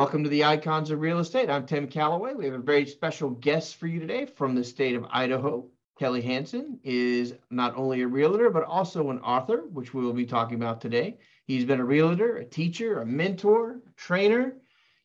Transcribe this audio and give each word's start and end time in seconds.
Welcome 0.00 0.24
to 0.24 0.30
the 0.30 0.44
Icons 0.44 0.90
of 0.90 1.02
Real 1.02 1.18
Estate. 1.18 1.50
I'm 1.50 1.66
Tim 1.66 1.86
Calloway. 1.86 2.32
We 2.32 2.46
have 2.46 2.54
a 2.54 2.58
very 2.58 2.86
special 2.86 3.28
guest 3.28 3.76
for 3.76 3.86
you 3.86 4.00
today 4.00 4.24
from 4.24 4.54
the 4.54 4.64
state 4.64 4.94
of 4.94 5.04
Idaho. 5.10 5.66
Kelly 5.98 6.22
Hanson 6.22 6.80
is 6.82 7.34
not 7.50 7.76
only 7.76 8.00
a 8.00 8.08
realtor, 8.08 8.48
but 8.48 8.64
also 8.64 9.10
an 9.10 9.18
author, 9.18 9.58
which 9.70 9.92
we 9.92 10.02
will 10.02 10.14
be 10.14 10.24
talking 10.24 10.54
about 10.54 10.80
today. 10.80 11.18
He's 11.44 11.66
been 11.66 11.80
a 11.80 11.84
realtor, 11.84 12.38
a 12.38 12.46
teacher, 12.46 13.02
a 13.02 13.04
mentor, 13.04 13.82
a 13.86 13.92
trainer. 13.94 14.56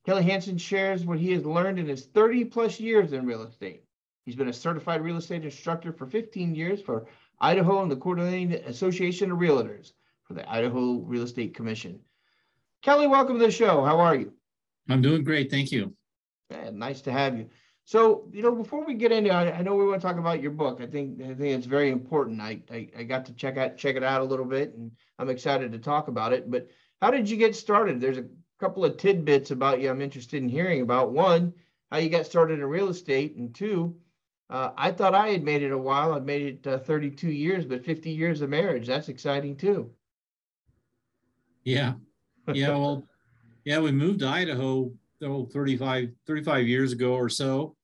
Kelly 0.05 0.23
Hanson 0.23 0.57
shares 0.57 1.03
what 1.03 1.19
he 1.19 1.33
has 1.33 1.45
learned 1.45 1.77
in 1.77 1.87
his 1.87 2.05
30 2.05 2.45
plus 2.45 2.79
years 2.79 3.11
in 3.11 3.25
real 3.25 3.43
estate. 3.43 3.83
He's 4.23 4.37
been 4.37 4.47
a 4.47 4.53
certified 4.53 5.01
real 5.01 5.17
estate 5.17 5.43
instructor 5.43 5.91
for 5.91 6.05
15 6.05 6.55
years 6.55 6.81
for 6.81 7.05
Idaho 7.41 7.83
and 7.83 7.91
the 7.91 7.97
d'Alene 7.97 8.53
Association 8.65 9.29
of 9.29 9.39
Realtors 9.39 9.91
for 10.23 10.35
the 10.35 10.49
Idaho 10.49 10.99
Real 10.99 11.23
Estate 11.23 11.53
Commission. 11.53 11.99
Kelly, 12.81 13.07
welcome 13.07 13.37
to 13.37 13.45
the 13.45 13.51
show. 13.51 13.83
How 13.83 13.99
are 13.99 14.15
you? 14.15 14.31
I'm 14.89 15.01
doing 15.01 15.23
great. 15.23 15.49
Thank 15.49 15.71
you. 15.71 15.93
Yeah, 16.49 16.69
nice 16.71 17.01
to 17.01 17.11
have 17.11 17.37
you. 17.37 17.49
So, 17.85 18.27
you 18.31 18.41
know, 18.41 18.53
before 18.53 18.83
we 18.83 18.95
get 18.95 19.11
into, 19.11 19.31
I, 19.31 19.51
I 19.51 19.61
know 19.61 19.75
we 19.75 19.85
want 19.85 20.01
to 20.01 20.07
talk 20.07 20.17
about 20.17 20.41
your 20.41 20.51
book. 20.51 20.79
I 20.81 20.87
think 20.87 21.21
I 21.21 21.35
think 21.35 21.57
it's 21.57 21.67
very 21.67 21.91
important. 21.91 22.41
I, 22.41 22.61
I, 22.71 22.89
I 22.97 23.03
got 23.03 23.25
to 23.25 23.33
check 23.33 23.57
out 23.57 23.77
check 23.77 23.95
it 23.95 24.03
out 24.03 24.21
a 24.21 24.25
little 24.25 24.45
bit, 24.45 24.73
and 24.75 24.91
I'm 25.19 25.29
excited 25.29 25.71
to 25.71 25.79
talk 25.79 26.07
about 26.07 26.33
it. 26.33 26.49
But 26.49 26.67
how 27.01 27.11
did 27.11 27.29
you 27.29 27.37
get 27.37 27.55
started? 27.55 28.01
There's 28.01 28.17
a 28.17 28.25
couple 28.59 28.83
of 28.85 28.97
tidbits 28.97 29.51
about 29.51 29.81
you 29.81 29.89
I'm 29.89 30.01
interested 30.01 30.41
in 30.41 30.49
hearing 30.49 30.81
about. 30.81 31.11
One, 31.11 31.53
how 31.91 31.97
you 31.99 32.09
got 32.09 32.25
started 32.25 32.59
in 32.59 32.65
real 32.65 32.89
estate, 32.89 33.35
and 33.35 33.53
two, 33.53 33.95
uh, 34.49 34.71
I 34.75 34.91
thought 34.91 35.13
I 35.13 35.29
had 35.29 35.43
made 35.43 35.61
it 35.61 35.71
a 35.71 35.77
while. 35.77 36.13
I've 36.13 36.25
made 36.25 36.41
it 36.41 36.67
uh, 36.67 36.79
32 36.79 37.29
years, 37.29 37.65
but 37.65 37.85
50 37.85 38.09
years 38.09 38.41
of 38.41 38.49
marriage. 38.49 38.87
That's 38.87 39.09
exciting 39.09 39.57
too. 39.57 39.91
Yeah. 41.63 41.93
Yeah. 42.51 42.69
Well, 42.69 43.07
yeah, 43.65 43.79
we 43.79 43.91
moved 43.91 44.19
to 44.19 44.27
Idaho 44.27 44.91
oh, 45.23 45.45
35, 45.45 46.09
35 46.27 46.67
years 46.67 46.91
ago 46.91 47.13
or 47.13 47.29
so. 47.29 47.75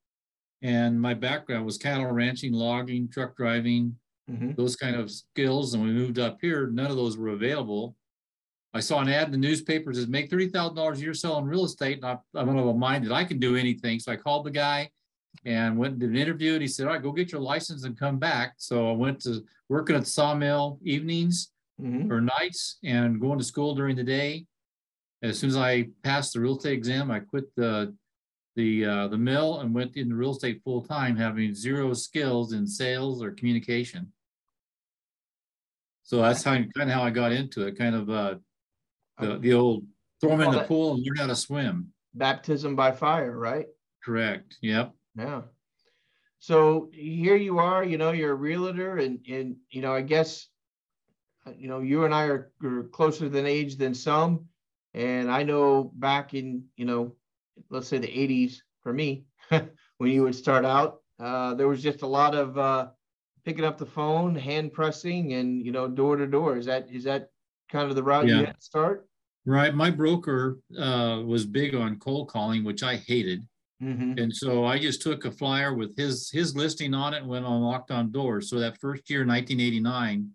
And 0.61 1.01
my 1.01 1.15
background 1.15 1.65
was 1.65 1.77
cattle 1.77 2.05
ranching, 2.05 2.53
logging, 2.53 3.09
truck 3.09 3.35
driving, 3.35 3.95
mm-hmm. 4.29 4.51
those 4.53 4.75
kind 4.75 4.95
of 4.95 5.09
skills. 5.09 5.73
And 5.73 5.83
we 5.83 5.89
moved 5.89 6.19
up 6.19 6.37
here, 6.39 6.67
none 6.67 6.91
of 6.91 6.97
those 6.97 7.17
were 7.17 7.29
available. 7.29 7.95
I 8.73 8.79
saw 8.79 9.01
an 9.01 9.09
ad 9.09 9.25
in 9.25 9.31
the 9.31 9.37
newspapers 9.37 9.97
that 9.97 10.09
make 10.09 10.29
$30,000 10.29 10.95
a 10.95 10.99
year 10.99 11.13
selling 11.13 11.45
real 11.45 11.65
estate. 11.65 11.97
And 11.97 12.05
I, 12.05 12.17
I'm 12.39 12.55
of 12.55 12.67
a 12.67 12.73
mind 12.73 13.05
that 13.05 13.11
I 13.11 13.23
can 13.23 13.39
do 13.39 13.55
anything. 13.55 13.99
So 13.99 14.11
I 14.11 14.15
called 14.15 14.45
the 14.45 14.51
guy 14.51 14.89
and 15.45 15.77
went 15.77 15.93
and 15.93 15.99
did 15.99 16.11
an 16.11 16.15
interview. 16.15 16.53
And 16.53 16.61
he 16.61 16.67
said, 16.67 16.85
All 16.85 16.93
right, 16.93 17.01
go 17.01 17.11
get 17.11 17.31
your 17.31 17.41
license 17.41 17.83
and 17.83 17.99
come 17.99 18.19
back. 18.19 18.53
So 18.57 18.89
I 18.89 18.93
went 18.93 19.19
to 19.21 19.43
working 19.67 19.95
at 19.95 20.03
the 20.03 20.09
sawmill 20.09 20.79
evenings 20.83 21.51
mm-hmm. 21.81 22.11
or 22.11 22.21
nights 22.21 22.77
and 22.83 23.19
going 23.19 23.39
to 23.39 23.45
school 23.45 23.73
during 23.73 23.95
the 23.95 24.03
day 24.03 24.45
as 25.21 25.37
soon 25.37 25.49
as 25.49 25.57
I 25.57 25.89
passed 26.03 26.33
the 26.33 26.39
real 26.39 26.57
estate 26.57 26.73
exam, 26.73 27.11
I 27.11 27.19
quit 27.19 27.53
the 27.55 27.95
the 28.55 28.85
uh, 28.85 29.07
the 29.07 29.17
mill 29.17 29.59
and 29.59 29.73
went 29.73 29.95
into 29.95 30.15
real 30.15 30.31
estate 30.31 30.61
full 30.63 30.81
time, 30.81 31.15
having 31.15 31.53
zero 31.53 31.93
skills 31.93 32.53
in 32.53 32.67
sales 32.67 33.23
or 33.23 33.31
communication. 33.31 34.11
So 36.03 36.21
that's 36.21 36.43
how 36.43 36.53
kind 36.53 36.69
of 36.77 36.89
how 36.89 37.03
I 37.03 37.11
got 37.11 37.31
into 37.31 37.65
it. 37.67 37.77
Kind 37.77 37.95
of 37.95 38.09
uh, 38.09 38.35
the 39.19 39.37
the 39.37 39.53
old 39.53 39.85
throw 40.19 40.31
them 40.31 40.41
in 40.41 40.51
the 40.51 40.63
pool 40.63 40.93
and 40.93 41.05
learn 41.05 41.17
how 41.17 41.27
to 41.27 41.35
swim. 41.35 41.93
Baptism 42.13 42.75
by 42.75 42.91
fire, 42.91 43.37
right? 43.37 43.67
Correct. 44.03 44.57
Yep. 44.61 44.93
Yeah. 45.17 45.41
So 46.39 46.89
here 46.91 47.35
you 47.35 47.59
are. 47.59 47.83
You 47.83 47.97
know, 47.97 48.11
you're 48.11 48.31
a 48.31 48.35
realtor, 48.35 48.97
and 48.97 49.19
and 49.29 49.55
you 49.69 49.81
know, 49.81 49.93
I 49.93 50.01
guess, 50.01 50.47
you 51.55 51.69
know, 51.69 51.79
you 51.79 52.05
and 52.05 52.13
I 52.13 52.25
are, 52.25 52.51
are 52.63 52.83
closer 52.91 53.29
than 53.29 53.45
age 53.45 53.77
than 53.77 53.93
some 53.93 54.47
and 54.93 55.31
I 55.31 55.43
know 55.43 55.91
back 55.95 56.33
in, 56.33 56.65
you 56.75 56.85
know, 56.85 57.15
let's 57.69 57.87
say 57.87 57.97
the 57.97 58.07
80s 58.07 58.57
for 58.81 58.93
me, 58.93 59.25
when 59.49 60.11
you 60.11 60.23
would 60.23 60.35
start 60.35 60.65
out, 60.65 61.01
uh, 61.19 61.53
there 61.53 61.67
was 61.67 61.81
just 61.81 62.01
a 62.01 62.07
lot 62.07 62.35
of 62.35 62.57
uh, 62.57 62.87
picking 63.45 63.63
up 63.63 63.77
the 63.77 63.85
phone, 63.85 64.35
hand 64.35 64.73
pressing, 64.73 65.33
and 65.33 65.63
you 65.65 65.71
know, 65.71 65.87
door 65.87 66.15
to 66.15 66.27
door. 66.27 66.57
Is 66.57 66.65
that 66.65 66.87
is 66.91 67.03
that 67.03 67.29
kind 67.71 67.89
of 67.89 67.95
the 67.95 68.03
route 68.03 68.27
yeah. 68.27 68.39
you 68.39 68.45
had 68.45 68.55
to 68.55 68.61
start? 68.61 69.07
Right. 69.45 69.73
My 69.73 69.89
broker 69.89 70.59
uh, 70.77 71.21
was 71.25 71.45
big 71.45 71.75
on 71.75 71.99
cold 71.99 72.29
calling, 72.29 72.63
which 72.63 72.83
I 72.83 72.97
hated. 72.97 73.47
Mm-hmm. 73.81 74.19
And 74.19 74.35
so 74.35 74.65
I 74.65 74.77
just 74.77 75.01
took 75.01 75.25
a 75.25 75.31
flyer 75.31 75.73
with 75.73 75.95
his 75.95 76.29
his 76.31 76.55
listing 76.55 76.93
on 76.93 77.13
it 77.13 77.19
and 77.19 77.27
went 77.27 77.45
on 77.45 77.61
knocked 77.61 77.91
on 77.91 78.11
doors. 78.11 78.49
So 78.49 78.59
that 78.59 78.79
first 78.79 79.09
year, 79.09 79.19
1989, 79.19 80.29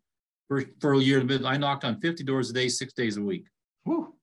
first 0.48 0.66
for 0.80 0.94
a 0.94 0.98
year, 0.98 1.24
I 1.44 1.56
knocked 1.56 1.84
on 1.84 2.00
50 2.00 2.24
doors 2.24 2.50
a 2.50 2.52
day, 2.52 2.68
six 2.68 2.92
days 2.92 3.16
a 3.16 3.22
week. 3.22 3.46
Whew 3.84 4.15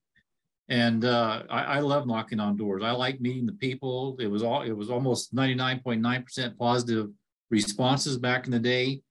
and 0.68 1.04
uh, 1.04 1.42
I, 1.50 1.62
I, 1.64 1.78
love 1.80 2.06
knocking 2.06 2.40
on 2.40 2.56
doors. 2.56 2.82
I 2.82 2.92
like 2.92 3.20
meeting 3.20 3.44
the 3.44 3.52
people. 3.52 4.16
It 4.18 4.28
was 4.28 4.42
all 4.42 4.62
it 4.62 4.72
was 4.72 4.90
almost 4.90 5.34
99.9% 5.34 6.56
positive 6.56 7.10
responses 7.50 8.16
back 8.16 8.46
in 8.46 8.50
the 8.50 8.58
day. 8.58 9.02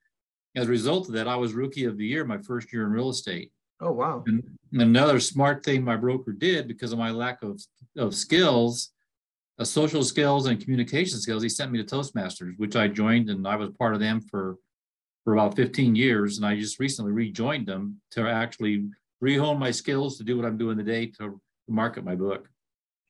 As 0.56 0.68
a 0.68 0.72
result 0.72 1.08
of 1.08 1.14
that, 1.16 1.28
I 1.28 1.36
was 1.36 1.54
rookie 1.54 1.86
of 1.86 1.98
the 1.98 2.06
year 2.06 2.26
my 2.26 2.40
first 2.40 2.74
year 2.74 2.86
in 2.86 2.92
real 2.92 3.10
estate. 3.10 3.52
Oh 3.82 3.92
wow! 3.92 4.24
And, 4.26 4.44
another 4.74 5.20
smart 5.20 5.64
thing 5.64 5.84
my 5.84 5.96
broker 5.96 6.32
did 6.32 6.68
because 6.68 6.92
of 6.92 7.00
my 7.00 7.12
lack 7.12 7.44
of 7.44 7.62
of 7.98 8.16
skills, 8.16 8.92
uh, 9.60 9.64
social 9.64 10.04
skills 10.04 10.48
and 10.48 10.60
communication 10.60 11.20
skills, 11.20 11.44
he 11.44 11.50
sent 11.50 11.72
me 11.72 11.84
to 11.84 11.96
Toastmasters, 11.96 12.54
which 12.58 12.76
I 12.76 12.88
joined, 12.88 13.30
and 13.30 13.48
I 13.48 13.56
was 13.56 13.70
part 13.78 13.94
of 13.94 14.00
them 14.00 14.22
for 14.22 14.58
for 15.24 15.34
about 15.34 15.56
15 15.56 15.96
years. 15.96 16.38
And 16.38 16.46
I 16.46 16.60
just 16.60 16.80
recently 16.80 17.12
rejoined 17.12 17.68
them 17.68 18.02
to 18.12 18.28
actually 18.28 18.86
rehone 19.24 19.58
my 19.58 19.72
skills 19.72 20.18
to 20.18 20.24
do 20.24 20.36
what 20.36 20.46
I'm 20.46 20.58
doing 20.58 20.78
today 20.78 21.06
to 21.18 21.40
market 21.68 22.04
my 22.04 22.16
book. 22.16 22.50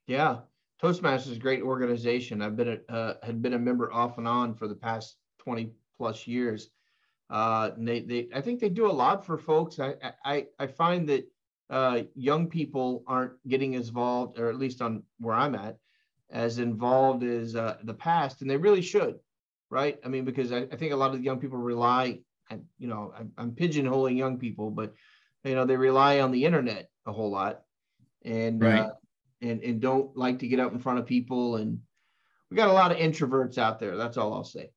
Yeah, 0.07 0.40
Toastmasters 0.81 1.31
is 1.31 1.38
a 1.38 1.40
great 1.40 1.63
organization. 1.63 2.41
I've 2.41 2.56
been 2.56 2.79
a, 2.90 2.94
uh, 2.94 3.13
had 3.24 3.41
been 3.41 3.53
a 3.53 3.59
member 3.59 3.91
off 3.91 4.18
and 4.19 4.28
on 4.28 4.53
for 4.53 4.68
the 4.68 4.75
past 4.75 5.16
20 5.40 5.72
plus 5.97 6.28
years. 6.28 6.69
Uh, 7.29 7.72
they, 7.78 8.02
they, 8.02 8.28
I 8.34 8.41
think 8.41 8.59
they 8.59 8.69
do 8.69 8.85
a 8.85 8.91
lot 8.91 9.25
for 9.25 9.38
folks. 9.38 9.79
I, 9.79 9.96
I, 10.23 10.46
I 10.59 10.68
find 10.68 11.09
that 11.09 11.25
uh, 11.69 12.03
young 12.13 12.47
people 12.47 13.03
aren't 13.07 13.34
getting 13.47 13.75
as 13.75 13.88
involved, 13.88 14.38
or 14.38 14.50
at 14.50 14.59
least 14.59 14.81
on 14.81 15.03
where 15.19 15.35
I'm 15.35 15.56
at, 15.56 15.78
as 16.29 16.59
involved 16.59 17.23
as 17.23 17.56
uh, 17.56 17.78
the 17.84 17.94
past, 17.94 18.41
and 18.41 18.50
they 18.50 18.57
really 18.57 18.81
should, 18.81 19.16
right? 19.72 19.97
I 20.06 20.09
mean, 20.09 20.25
because 20.25 20.52
I, 20.52 20.68
I 20.72 20.75
think 20.75 20.91
a 20.91 20.97
lot 20.97 21.16
of 21.16 21.23
young 21.23 21.40
people 21.40 21.57
rely, 21.57 22.19
and 22.52 22.66
you 22.78 22.88
know, 22.88 23.13
I'm, 23.18 23.31
I'm 23.38 23.52
pigeonholing 23.52 24.18
young 24.18 24.38
people, 24.38 24.69
but 24.69 24.94
you 25.43 25.55
know, 25.55 25.65
they 25.65 25.77
rely 25.77 26.19
on 26.19 26.31
the 26.31 26.45
internet 26.45 26.89
a 27.05 27.11
whole 27.11 27.31
lot, 27.31 27.61
and 28.23 28.61
right. 28.61 28.79
uh, 28.79 28.91
and 29.41 29.61
and 29.61 29.81
don't 29.81 30.15
like 30.15 30.39
to 30.39 30.47
get 30.47 30.59
up 30.59 30.71
in 30.71 30.79
front 30.79 30.99
of 30.99 31.05
people. 31.05 31.57
And 31.57 31.79
we 32.49 32.57
got 32.57 32.69
a 32.69 32.73
lot 32.73 32.91
of 32.91 32.97
introverts 32.97 33.57
out 33.57 33.79
there. 33.79 33.97
That's 33.97 34.17
all 34.17 34.33
I'll 34.33 34.43
say. 34.43 34.71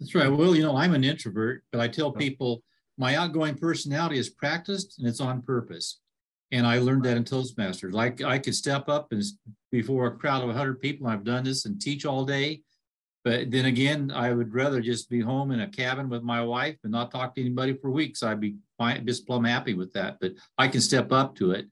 That's 0.00 0.14
right. 0.14 0.28
Well, 0.28 0.56
you 0.56 0.62
know, 0.62 0.76
I'm 0.76 0.94
an 0.94 1.04
introvert, 1.04 1.62
but 1.70 1.80
I 1.80 1.88
tell 1.88 2.10
people 2.10 2.62
my 2.98 3.16
outgoing 3.16 3.54
personality 3.56 4.18
is 4.18 4.28
practiced 4.28 4.98
and 4.98 5.08
it's 5.08 5.20
on 5.20 5.42
purpose. 5.42 6.00
And 6.50 6.66
I 6.66 6.78
learned 6.78 7.04
that 7.04 7.16
in 7.16 7.24
Toastmasters. 7.24 7.92
Like 7.92 8.22
I 8.22 8.38
could 8.38 8.54
step 8.54 8.88
up 8.88 9.12
and 9.12 9.22
before 9.70 10.06
a 10.06 10.16
crowd 10.16 10.42
of 10.42 10.48
100 10.48 10.80
people, 10.80 11.06
I've 11.06 11.24
done 11.24 11.44
this 11.44 11.64
and 11.64 11.80
teach 11.80 12.04
all 12.04 12.24
day. 12.24 12.62
But 13.24 13.50
then 13.50 13.66
again, 13.66 14.10
I 14.12 14.32
would 14.32 14.52
rather 14.52 14.80
just 14.80 15.08
be 15.08 15.20
home 15.20 15.52
in 15.52 15.60
a 15.60 15.68
cabin 15.68 16.08
with 16.08 16.22
my 16.22 16.42
wife 16.42 16.76
and 16.82 16.90
not 16.90 17.12
talk 17.12 17.34
to 17.34 17.40
anybody 17.40 17.74
for 17.74 17.90
weeks. 17.90 18.22
I'd 18.22 18.40
be 18.40 18.56
fine, 18.78 19.06
just 19.06 19.26
plumb 19.26 19.44
happy 19.44 19.74
with 19.74 19.92
that. 19.92 20.18
But 20.20 20.32
I 20.58 20.66
can 20.66 20.80
step 20.80 21.12
up 21.12 21.36
to 21.36 21.52
it 21.52 21.66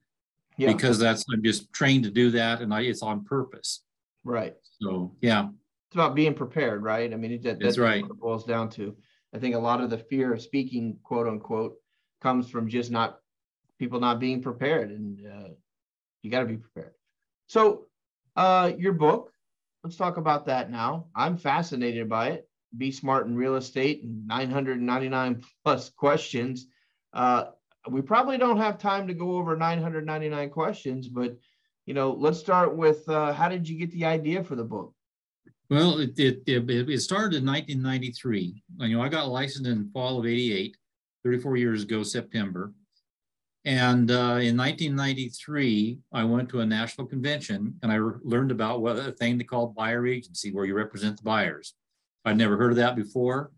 yeah. 0.56 0.72
because 0.72 0.98
that's 0.98 1.24
I'm 1.32 1.42
just 1.42 1.72
trained 1.72 2.04
to 2.04 2.10
do 2.10 2.30
that, 2.32 2.60
and 2.60 2.72
I, 2.72 2.82
it's 2.82 3.02
on 3.02 3.24
purpose. 3.24 3.82
Right. 4.22 4.54
So 4.80 5.16
yeah, 5.20 5.48
it's 5.88 5.94
about 5.94 6.14
being 6.14 6.34
prepared, 6.34 6.82
right? 6.82 7.12
I 7.12 7.16
mean, 7.16 7.40
that, 7.42 7.58
that's, 7.58 7.78
right. 7.78 8.02
What 8.02 8.12
it 8.12 8.20
boils 8.20 8.44
down 8.44 8.68
to. 8.70 8.96
I 9.34 9.38
think 9.38 9.54
a 9.54 9.58
lot 9.58 9.80
of 9.80 9.90
the 9.90 9.98
fear 9.98 10.32
of 10.32 10.42
speaking, 10.42 10.98
quote 11.02 11.26
unquote, 11.26 11.74
comes 12.20 12.48
from 12.48 12.68
just 12.68 12.90
not 12.90 13.18
people 13.78 13.98
not 13.98 14.20
being 14.20 14.40
prepared, 14.40 14.90
and 14.90 15.26
uh, 15.26 15.48
you 16.22 16.30
got 16.30 16.40
to 16.40 16.46
be 16.46 16.58
prepared. 16.58 16.92
So, 17.48 17.86
uh, 18.36 18.72
your 18.78 18.92
book. 18.92 19.29
Let's 19.82 19.96
talk 19.96 20.18
about 20.18 20.46
that 20.46 20.70
now. 20.70 21.06
I'm 21.14 21.36
fascinated 21.38 22.08
by 22.08 22.28
it. 22.28 22.48
Be 22.76 22.90
Smart 22.92 23.26
in 23.26 23.34
Real 23.34 23.56
Estate 23.56 24.02
and 24.02 24.26
999 24.26 25.42
plus 25.64 25.88
questions. 25.90 26.66
Uh, 27.12 27.46
we 27.88 28.02
probably 28.02 28.36
don't 28.36 28.58
have 28.58 28.78
time 28.78 29.06
to 29.08 29.14
go 29.14 29.36
over 29.36 29.56
999 29.56 30.50
questions, 30.50 31.08
but 31.08 31.36
you 31.86 31.94
know, 31.94 32.12
let's 32.12 32.38
start 32.38 32.76
with 32.76 33.08
uh, 33.08 33.32
how 33.32 33.48
did 33.48 33.68
you 33.68 33.78
get 33.78 33.90
the 33.90 34.04
idea 34.04 34.44
for 34.44 34.54
the 34.54 34.64
book? 34.64 34.94
Well, 35.70 35.98
it, 35.98 36.18
it, 36.18 36.42
it, 36.46 36.68
it 36.68 37.00
started 37.00 37.38
in 37.38 37.46
1993. 37.46 38.62
You 38.78 38.96
know, 38.96 39.02
I 39.02 39.08
got 39.08 39.28
licensed 39.28 39.68
in 39.68 39.90
fall 39.92 40.18
of 40.18 40.26
88, 40.26 40.76
34 41.24 41.56
years 41.56 41.82
ago, 41.84 42.02
September. 42.02 42.72
And 43.64 44.10
uh, 44.10 44.40
in 44.40 44.56
1993, 44.56 45.98
I 46.12 46.24
went 46.24 46.48
to 46.50 46.60
a 46.60 46.66
national 46.66 47.06
convention 47.06 47.74
and 47.82 47.92
I 47.92 47.98
learned 48.22 48.50
about 48.50 48.80
what 48.80 48.96
a 48.96 49.12
thing 49.12 49.36
they 49.36 49.44
called 49.44 49.74
buyer 49.74 50.06
agency, 50.06 50.50
where 50.50 50.64
you 50.64 50.74
represent 50.74 51.18
the 51.18 51.22
buyers. 51.22 51.74
I'd 52.24 52.38
never 52.38 52.56
heard 52.56 52.70
of 52.70 52.76
that 52.76 52.96
before. 52.96 53.50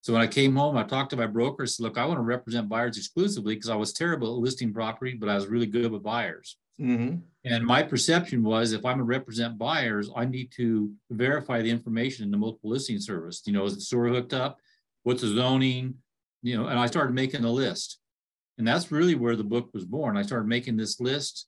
So 0.00 0.12
when 0.12 0.22
I 0.22 0.26
came 0.26 0.54
home, 0.54 0.76
I 0.76 0.82
talked 0.82 1.10
to 1.10 1.16
my 1.16 1.26
broker. 1.26 1.62
I 1.62 1.66
said, 1.66 1.82
"Look, 1.82 1.96
I 1.96 2.04
want 2.04 2.18
to 2.18 2.22
represent 2.22 2.68
buyers 2.68 2.98
exclusively 2.98 3.54
because 3.54 3.70
I 3.70 3.76
was 3.76 3.92
terrible 3.92 4.34
at 4.34 4.40
listing 4.40 4.72
property, 4.72 5.14
but 5.14 5.30
I 5.30 5.34
was 5.34 5.46
really 5.46 5.66
good 5.66 5.90
with 5.90 6.02
buyers." 6.02 6.58
Mm-hmm. 6.80 7.18
And 7.44 7.64
my 7.64 7.82
perception 7.82 8.42
was, 8.42 8.72
if 8.72 8.84
I'm 8.84 8.96
going 8.96 8.98
to 8.98 9.04
represent 9.04 9.56
buyers, 9.56 10.10
I 10.14 10.24
need 10.24 10.50
to 10.56 10.92
verify 11.10 11.62
the 11.62 11.70
information 11.70 12.24
in 12.24 12.30
the 12.30 12.36
multiple 12.36 12.70
listing 12.70 12.98
service. 12.98 13.42
You 13.46 13.52
know, 13.52 13.64
is 13.64 13.76
the 13.76 13.80
sewer 13.80 14.08
hooked 14.08 14.34
up? 14.34 14.58
What's 15.04 15.22
the 15.22 15.28
zoning? 15.28 15.94
You 16.42 16.58
know, 16.58 16.66
and 16.66 16.78
I 16.78 16.86
started 16.86 17.14
making 17.14 17.44
a 17.44 17.50
list. 17.50 17.98
And 18.58 18.66
that's 18.66 18.92
really 18.92 19.14
where 19.14 19.36
the 19.36 19.44
book 19.44 19.70
was 19.74 19.84
born. 19.84 20.16
I 20.16 20.22
started 20.22 20.46
making 20.46 20.76
this 20.76 21.00
list, 21.00 21.46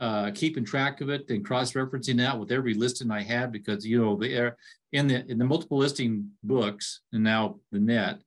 uh, 0.00 0.30
keeping 0.34 0.64
track 0.64 1.00
of 1.00 1.08
it 1.08 1.30
and 1.30 1.44
cross-referencing 1.44 2.18
that 2.18 2.38
with 2.38 2.52
every 2.52 2.74
listing 2.74 3.10
I 3.10 3.22
had 3.22 3.52
because 3.52 3.86
you 3.86 4.02
know 4.02 4.16
the 4.16 4.54
in 4.92 5.06
the 5.08 5.24
in 5.30 5.38
the 5.38 5.44
multiple 5.44 5.78
listing 5.78 6.30
books 6.42 7.00
and 7.12 7.24
now 7.24 7.60
the 7.72 7.78
net. 7.78 8.20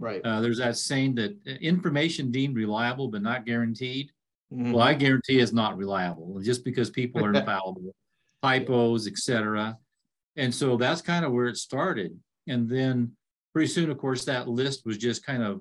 Right. 0.00 0.20
Uh, 0.24 0.40
there's 0.40 0.58
that 0.58 0.76
saying 0.76 1.16
that 1.16 1.36
uh, 1.46 1.50
information 1.60 2.30
deemed 2.30 2.56
reliable 2.56 3.08
but 3.08 3.22
not 3.22 3.44
guaranteed. 3.44 4.10
Mm-hmm. 4.52 4.72
Well, 4.72 4.82
I 4.82 4.94
guarantee 4.94 5.40
it's 5.40 5.52
not 5.52 5.76
reliable 5.76 6.40
just 6.40 6.64
because 6.64 6.88
people 6.90 7.24
are 7.24 7.34
infallible, 7.34 7.94
typos, 8.42 9.06
etc. 9.06 9.76
And 10.36 10.54
so 10.54 10.76
that's 10.76 11.02
kind 11.02 11.24
of 11.24 11.32
where 11.32 11.48
it 11.48 11.56
started. 11.56 12.18
And 12.46 12.68
then 12.68 13.12
pretty 13.52 13.68
soon, 13.68 13.90
of 13.90 13.98
course, 13.98 14.24
that 14.24 14.48
list 14.48 14.86
was 14.86 14.96
just 14.96 15.26
kind 15.26 15.42
of 15.42 15.60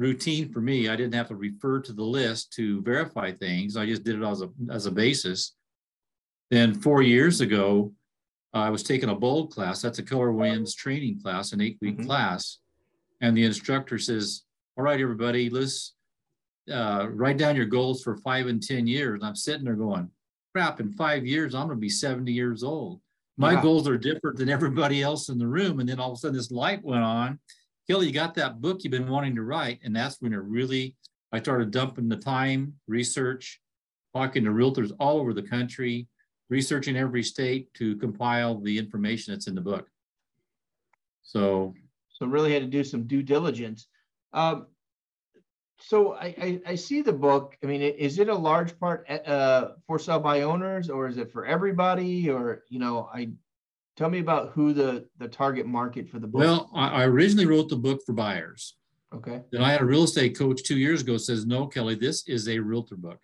routine 0.00 0.50
for 0.50 0.62
me. 0.62 0.88
I 0.88 0.96
didn't 0.96 1.14
have 1.14 1.28
to 1.28 1.36
refer 1.36 1.78
to 1.80 1.92
the 1.92 2.02
list 2.02 2.52
to 2.54 2.80
verify 2.80 3.32
things. 3.32 3.76
I 3.76 3.84
just 3.84 4.02
did 4.02 4.20
it 4.20 4.24
as 4.24 4.40
a 4.40 4.48
as 4.70 4.86
a 4.86 4.90
basis. 4.90 5.54
Then 6.50 6.74
four 6.74 7.02
years 7.02 7.42
ago, 7.42 7.92
I 8.54 8.70
was 8.70 8.82
taking 8.82 9.10
a 9.10 9.14
bold 9.14 9.52
class. 9.52 9.82
That's 9.82 9.98
a 9.98 10.02
Keller 10.02 10.32
Williams 10.32 10.74
training 10.74 11.20
class, 11.20 11.52
an 11.52 11.60
eight 11.60 11.76
week 11.82 11.98
mm-hmm. 11.98 12.06
class, 12.06 12.58
and 13.20 13.36
the 13.36 13.44
instructor 13.44 13.98
says, 13.98 14.42
"All 14.76 14.84
right, 14.84 15.00
everybody, 15.00 15.50
let's 15.50 15.94
uh, 16.72 17.06
write 17.10 17.36
down 17.36 17.54
your 17.54 17.66
goals 17.66 18.02
for 18.02 18.16
five 18.16 18.46
and 18.46 18.62
ten 18.62 18.86
years." 18.86 19.20
And 19.20 19.28
I'm 19.28 19.36
sitting 19.36 19.64
there 19.64 19.74
going, 19.74 20.10
"Crap! 20.54 20.80
In 20.80 20.90
five 20.92 21.26
years, 21.26 21.54
I'm 21.54 21.66
going 21.66 21.76
to 21.76 21.80
be 21.80 21.90
70 21.90 22.32
years 22.32 22.64
old." 22.64 23.00
My 23.36 23.52
yeah. 23.52 23.62
goals 23.62 23.86
are 23.88 23.96
different 23.96 24.38
than 24.38 24.50
everybody 24.50 25.02
else 25.02 25.30
in 25.30 25.38
the 25.38 25.46
room. 25.46 25.80
And 25.80 25.88
then 25.88 25.98
all 25.98 26.12
of 26.12 26.18
a 26.18 26.20
sudden, 26.20 26.36
this 26.36 26.50
light 26.50 26.84
went 26.84 27.02
on, 27.02 27.38
Kelly, 27.90 28.06
you 28.06 28.12
got 28.12 28.36
that 28.36 28.60
book 28.60 28.84
you've 28.84 28.92
been 28.92 29.08
wanting 29.08 29.34
to 29.34 29.42
write. 29.42 29.80
And 29.82 29.96
that's 29.96 30.22
when 30.22 30.32
it 30.32 30.36
really, 30.36 30.94
I 31.32 31.40
started 31.40 31.72
dumping 31.72 32.08
the 32.08 32.14
time, 32.14 32.74
research, 32.86 33.60
talking 34.14 34.44
to 34.44 34.50
realtors 34.52 34.92
all 35.00 35.18
over 35.18 35.34
the 35.34 35.42
country, 35.42 36.06
researching 36.50 36.96
every 36.96 37.24
state 37.24 37.74
to 37.74 37.96
compile 37.96 38.60
the 38.60 38.78
information 38.78 39.34
that's 39.34 39.48
in 39.48 39.56
the 39.56 39.60
book. 39.60 39.88
So, 41.24 41.74
so 42.10 42.26
really 42.26 42.52
had 42.52 42.62
to 42.62 42.68
do 42.68 42.84
some 42.84 43.08
due 43.08 43.24
diligence. 43.24 43.88
Um, 44.32 44.68
so 45.80 46.12
I, 46.14 46.26
I, 46.40 46.60
I, 46.68 46.74
see 46.76 47.02
the 47.02 47.12
book. 47.12 47.56
I 47.60 47.66
mean, 47.66 47.82
is 47.82 48.20
it 48.20 48.28
a 48.28 48.34
large 48.34 48.78
part 48.78 49.10
uh, 49.10 49.70
for 49.88 49.98
sell 49.98 50.20
by 50.20 50.42
owners, 50.42 50.90
or 50.90 51.08
is 51.08 51.18
it 51.18 51.32
for 51.32 51.44
everybody? 51.44 52.30
Or 52.30 52.62
you 52.68 52.78
know, 52.78 53.08
I 53.12 53.30
Tell 54.00 54.08
me 54.08 54.20
about 54.20 54.52
who 54.52 54.72
the 54.72 55.06
the 55.18 55.28
target 55.28 55.66
market 55.66 56.08
for 56.08 56.18
the 56.18 56.26
book. 56.26 56.40
Well, 56.40 56.70
I, 56.74 57.04
originally 57.04 57.44
wrote 57.44 57.68
the 57.68 57.76
book 57.76 58.00
for 58.06 58.14
buyers. 58.14 58.74
Okay. 59.14 59.42
Then 59.52 59.60
I 59.60 59.72
had 59.72 59.82
a 59.82 59.84
real 59.84 60.04
estate 60.04 60.38
coach 60.38 60.62
two 60.62 60.78
years 60.78 61.02
ago 61.02 61.18
says, 61.18 61.44
"No, 61.44 61.66
Kelly, 61.66 61.96
this 61.96 62.26
is 62.26 62.48
a 62.48 62.58
realtor 62.60 62.96
book." 62.96 63.20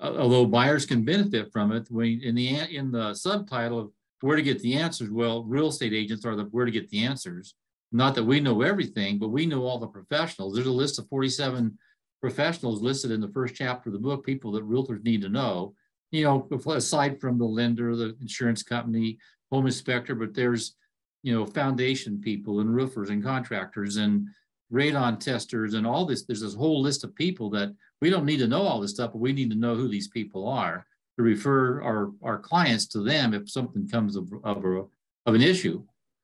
Uh, 0.00 0.14
although 0.16 0.46
buyers 0.46 0.86
can 0.86 1.04
benefit 1.04 1.52
from 1.52 1.72
it, 1.72 1.90
when 1.90 2.22
in 2.22 2.34
the 2.34 2.74
in 2.74 2.90
the 2.90 3.12
subtitle 3.12 3.78
of 3.78 3.90
where 4.22 4.36
to 4.36 4.42
get 4.42 4.60
the 4.60 4.76
answers, 4.76 5.10
well, 5.10 5.44
real 5.44 5.68
estate 5.68 5.92
agents 5.92 6.24
are 6.24 6.36
the 6.36 6.44
where 6.44 6.64
to 6.64 6.70
get 6.70 6.88
the 6.88 7.04
answers. 7.04 7.54
Not 7.92 8.14
that 8.14 8.24
we 8.24 8.40
know 8.40 8.62
everything, 8.62 9.18
but 9.18 9.28
we 9.28 9.44
know 9.44 9.64
all 9.64 9.78
the 9.78 9.86
professionals. 9.86 10.54
There's 10.54 10.66
a 10.66 10.72
list 10.72 10.98
of 10.98 11.06
47 11.08 11.76
professionals 12.22 12.80
listed 12.80 13.10
in 13.10 13.20
the 13.20 13.28
first 13.28 13.54
chapter 13.54 13.90
of 13.90 13.92
the 13.92 13.98
book, 13.98 14.24
people 14.24 14.52
that 14.52 14.66
realtors 14.66 15.04
need 15.04 15.20
to 15.20 15.28
know. 15.28 15.74
You 16.14 16.22
know, 16.22 16.48
aside 16.70 17.20
from 17.20 17.38
the 17.38 17.44
lender, 17.44 17.96
the 17.96 18.16
insurance 18.20 18.62
company, 18.62 19.18
home 19.50 19.66
inspector, 19.66 20.14
but 20.14 20.32
there's, 20.32 20.76
you 21.24 21.34
know, 21.34 21.44
foundation 21.44 22.20
people 22.20 22.60
and 22.60 22.72
roofers 22.72 23.10
and 23.10 23.20
contractors 23.20 23.96
and 23.96 24.28
radon 24.72 25.18
testers 25.18 25.74
and 25.74 25.84
all 25.84 26.06
this. 26.06 26.22
There's 26.22 26.42
this 26.42 26.54
whole 26.54 26.80
list 26.80 27.02
of 27.02 27.16
people 27.16 27.50
that 27.50 27.74
we 28.00 28.10
don't 28.10 28.24
need 28.24 28.36
to 28.36 28.46
know 28.46 28.62
all 28.62 28.80
this 28.80 28.92
stuff, 28.92 29.10
but 29.10 29.18
we 29.18 29.32
need 29.32 29.50
to 29.50 29.56
know 29.56 29.74
who 29.74 29.88
these 29.88 30.06
people 30.06 30.46
are 30.46 30.86
to 31.16 31.22
refer 31.24 31.82
our, 31.82 32.12
our 32.22 32.38
clients 32.38 32.86
to 32.88 33.02
them 33.02 33.34
if 33.34 33.50
something 33.50 33.88
comes 33.88 34.14
of, 34.14 34.32
of, 34.44 34.64
a, 34.64 34.84
of 35.26 35.34
an 35.34 35.42
issue. 35.42 35.82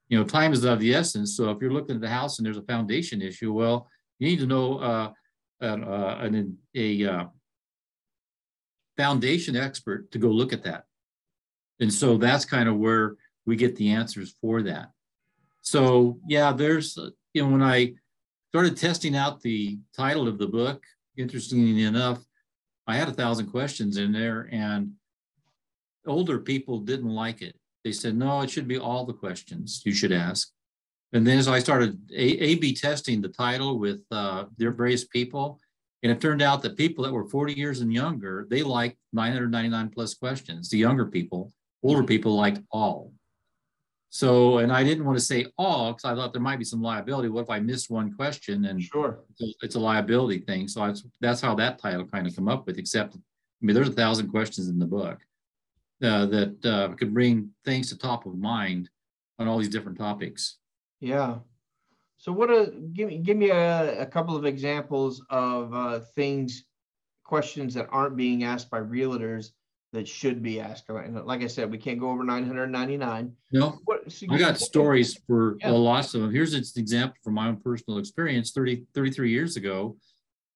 You 0.09 0.19
know, 0.19 0.25
time 0.25 0.53
is 0.53 0.63
of 0.63 0.79
the 0.79 0.95
essence. 0.95 1.37
So 1.37 1.51
if 1.51 1.61
you're 1.61 1.73
looking 1.73 1.97
at 1.97 2.01
the 2.01 2.09
house 2.09 2.39
and 2.39 2.47
there's 2.47 2.57
a 2.57 2.63
foundation 2.63 3.23
issue, 3.23 3.53
well, 3.53 3.89
you 4.21 4.29
need 4.29 4.39
to 4.39 4.47
know 4.47 4.79
uh, 4.79 5.13
an, 5.61 5.83
uh, 5.83 6.19
an, 6.21 6.59
a 6.77 7.05
uh, 7.05 7.25
foundation 9.00 9.56
expert 9.56 10.11
to 10.12 10.19
go 10.19 10.29
look 10.29 10.52
at 10.52 10.62
that. 10.62 10.85
And 11.81 11.93
so 11.93 12.19
that's 12.19 12.44
kind 12.44 12.69
of 12.69 12.76
where 12.76 13.17
we 13.47 13.56
get 13.56 13.75
the 13.76 13.88
answers 13.91 14.35
for 14.43 14.62
that. 14.64 14.91
So 15.62 16.19
yeah, 16.29 16.52
there's, 16.52 16.99
you 17.32 17.43
know, 17.43 17.50
when 17.50 17.62
I 17.62 17.94
started 18.50 18.76
testing 18.76 19.17
out 19.17 19.41
the 19.41 19.79
title 19.97 20.29
of 20.29 20.37
the 20.38 20.47
book, 20.47 20.85
interestingly 21.17 21.85
enough, 21.85 22.19
I 22.87 22.97
had 22.97 23.08
a 23.08 23.12
thousand 23.12 23.47
questions 23.47 23.97
in 23.97 24.12
there 24.12 24.49
and 24.52 24.93
older 26.06 26.38
people 26.38 26.81
didn't 26.81 27.14
like 27.25 27.41
it. 27.41 27.56
They 27.85 27.93
said, 27.93 28.14
no, 28.17 28.43
it 28.43 28.50
should 28.50 28.69
be 28.69 28.79
all 28.79 29.06
the 29.06 29.20
questions 29.25 29.81
you 29.87 29.94
should 29.94 30.12
ask. 30.12 30.50
And 31.14 31.26
then 31.26 31.38
as 31.38 31.49
I 31.49 31.58
started 31.58 31.99
A-B 32.14 32.75
testing 32.75 33.23
the 33.23 33.29
title 33.29 33.79
with 33.79 34.03
uh, 34.11 34.44
their 34.58 34.73
various 34.73 35.05
people, 35.05 35.58
and 36.02 36.11
it 36.11 36.20
turned 36.20 36.43
out 36.43 36.63
that 36.63 36.77
people 36.77 37.05
that 37.05 37.13
were 37.13 37.29
40 37.29 37.53
years 37.53 37.81
and 37.81 37.93
younger, 37.93 38.46
they 38.51 38.63
liked 38.63 38.96
999 39.13 39.91
plus 39.91 40.15
questions. 40.15 40.70
The 40.70 40.79
younger 40.79 41.06
people, 41.06 41.53
older 41.82 42.05
people 42.05 42.34
liked 42.34 42.60
all. 42.70 43.13
So, 44.08 44.58
and 44.58 44.72
I 44.72 44.82
didn't 44.82 45.05
want 45.05 45.19
to 45.19 45.25
say 45.25 45.46
all 45.56 45.93
because 45.93 46.05
I 46.05 46.15
thought 46.15 46.32
there 46.32 46.43
might 46.43 46.58
be 46.58 46.65
some 46.65 46.82
liability. 46.82 47.29
What 47.29 47.43
if 47.43 47.51
I 47.51 47.60
missed 47.60 47.91
one 47.91 48.13
question? 48.13 48.65
And 48.65 48.82
sure, 48.82 49.20
it's 49.31 49.43
a, 49.43 49.65
it's 49.65 49.75
a 49.77 49.81
liability 49.81 50.41
thing. 50.41 50.67
So 50.67 50.82
I, 50.82 50.94
that's 51.20 51.41
how 51.41 51.55
that 51.56 51.79
title 51.79 52.06
kind 52.06 52.27
of 52.27 52.34
come 52.34 52.48
up 52.48 52.67
with. 52.67 52.77
Except, 52.79 53.15
I 53.15 53.19
mean, 53.60 53.75
there's 53.75 53.89
a 53.89 53.93
thousand 53.93 54.29
questions 54.29 54.69
in 54.69 54.81
the 54.81 54.86
book 54.86 55.20
uh, 56.03 56.27
that 56.27 56.67
uh, 56.67 56.94
could 56.96 57.15
bring 57.15 57.51
things 57.65 57.91
to 57.91 57.98
top 57.98 58.27
of 58.27 58.36
mind 58.36 58.89
on 59.39 59.46
all 59.46 59.58
these 59.58 59.69
different 59.69 59.98
topics. 59.98 60.56
Yeah. 61.01 61.36
So, 62.20 62.32
what 62.32 62.50
a 62.50 62.70
give 62.93 63.08
me 63.08 63.17
give 63.17 63.39
me 63.39 63.48
a, 63.48 64.03
a 64.03 64.06
couple 64.06 64.36
of 64.36 64.44
examples 64.44 65.24
of 65.31 65.72
uh, 65.72 66.00
things, 66.15 66.67
questions 67.24 67.72
that 67.72 67.89
aren't 67.91 68.15
being 68.15 68.44
asked 68.44 68.69
by 68.69 68.79
realtors 68.79 69.53
that 69.94 70.06
should 70.06 70.43
be 70.43 70.60
asked. 70.60 70.84
Like 70.91 71.43
I 71.43 71.46
said, 71.46 71.70
we 71.70 71.79
can't 71.79 71.98
go 71.98 72.10
over 72.10 72.22
999. 72.22 73.32
No, 73.53 73.79
what, 73.86 74.12
so 74.12 74.27
I 74.31 74.36
got 74.36 74.58
stories 74.58 75.19
for 75.27 75.56
yeah. 75.60 75.70
lots 75.70 76.12
of 76.12 76.20
them. 76.20 76.31
Here's 76.31 76.53
an 76.53 76.62
example 76.77 77.17
from 77.24 77.34
my 77.34 77.48
own 77.48 77.56
personal 77.56 77.98
experience. 77.98 78.53
30, 78.53 78.84
33 78.94 79.31
years 79.31 79.56
ago, 79.56 79.96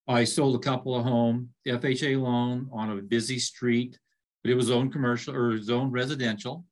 I 0.07 0.23
sold 0.23 0.55
a 0.55 0.59
couple 0.59 0.95
of 0.95 1.03
home 1.03 1.49
FHA 1.67 2.21
loan 2.21 2.69
on 2.71 2.91
a 2.91 3.01
busy 3.01 3.39
street, 3.39 3.97
but 4.43 4.51
it 4.51 4.55
was 4.55 4.69
owned 4.69 4.93
commercial 4.93 5.35
or 5.35 5.59
zoned 5.59 5.93
residential. 5.93 6.63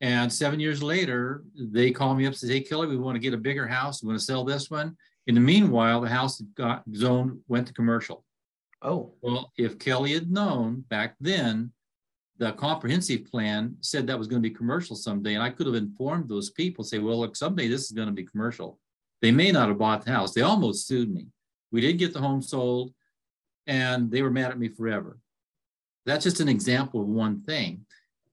And 0.00 0.32
seven 0.32 0.60
years 0.60 0.82
later, 0.82 1.42
they 1.56 1.90
call 1.90 2.14
me 2.14 2.24
up 2.24 2.32
and 2.32 2.36
said, 2.36 2.50
Hey, 2.50 2.60
Kelly, 2.60 2.86
we 2.86 2.96
want 2.96 3.16
to 3.16 3.20
get 3.20 3.34
a 3.34 3.38
bigger 3.38 3.66
house. 3.66 4.02
We 4.02 4.08
want 4.08 4.18
to 4.18 4.24
sell 4.24 4.44
this 4.44 4.70
one. 4.70 4.96
In 5.26 5.34
the 5.34 5.40
meanwhile, 5.40 6.00
the 6.00 6.08
house 6.08 6.38
that 6.38 6.54
got 6.54 6.84
zoned 6.94 7.38
went 7.48 7.66
to 7.66 7.72
commercial. 7.72 8.24
Oh. 8.80 9.14
Well, 9.20 9.52
if 9.58 9.78
Kelly 9.78 10.14
had 10.14 10.30
known 10.30 10.84
back 10.88 11.16
then 11.20 11.72
the 12.38 12.52
comprehensive 12.52 13.24
plan 13.30 13.76
said 13.80 14.06
that 14.06 14.18
was 14.18 14.28
going 14.28 14.40
to 14.40 14.48
be 14.48 14.54
commercial 14.54 14.94
someday. 14.94 15.34
And 15.34 15.42
I 15.42 15.50
could 15.50 15.66
have 15.66 15.74
informed 15.74 16.28
those 16.28 16.50
people, 16.50 16.84
say, 16.84 17.00
well, 17.00 17.18
look, 17.18 17.34
someday 17.34 17.66
this 17.68 17.84
is 17.84 17.90
going 17.90 18.06
to 18.06 18.14
be 18.14 18.24
commercial. 18.24 18.78
They 19.20 19.32
may 19.32 19.50
not 19.50 19.68
have 19.68 19.78
bought 19.78 20.04
the 20.04 20.12
house. 20.12 20.32
They 20.32 20.42
almost 20.42 20.86
sued 20.86 21.12
me. 21.12 21.26
We 21.72 21.80
did 21.80 21.98
get 21.98 22.12
the 22.12 22.20
home 22.20 22.40
sold 22.40 22.94
and 23.66 24.10
they 24.10 24.22
were 24.22 24.30
mad 24.30 24.52
at 24.52 24.58
me 24.58 24.68
forever. 24.68 25.18
That's 26.06 26.24
just 26.24 26.40
an 26.40 26.48
example 26.48 27.00
of 27.00 27.08
one 27.08 27.42
thing. 27.42 27.84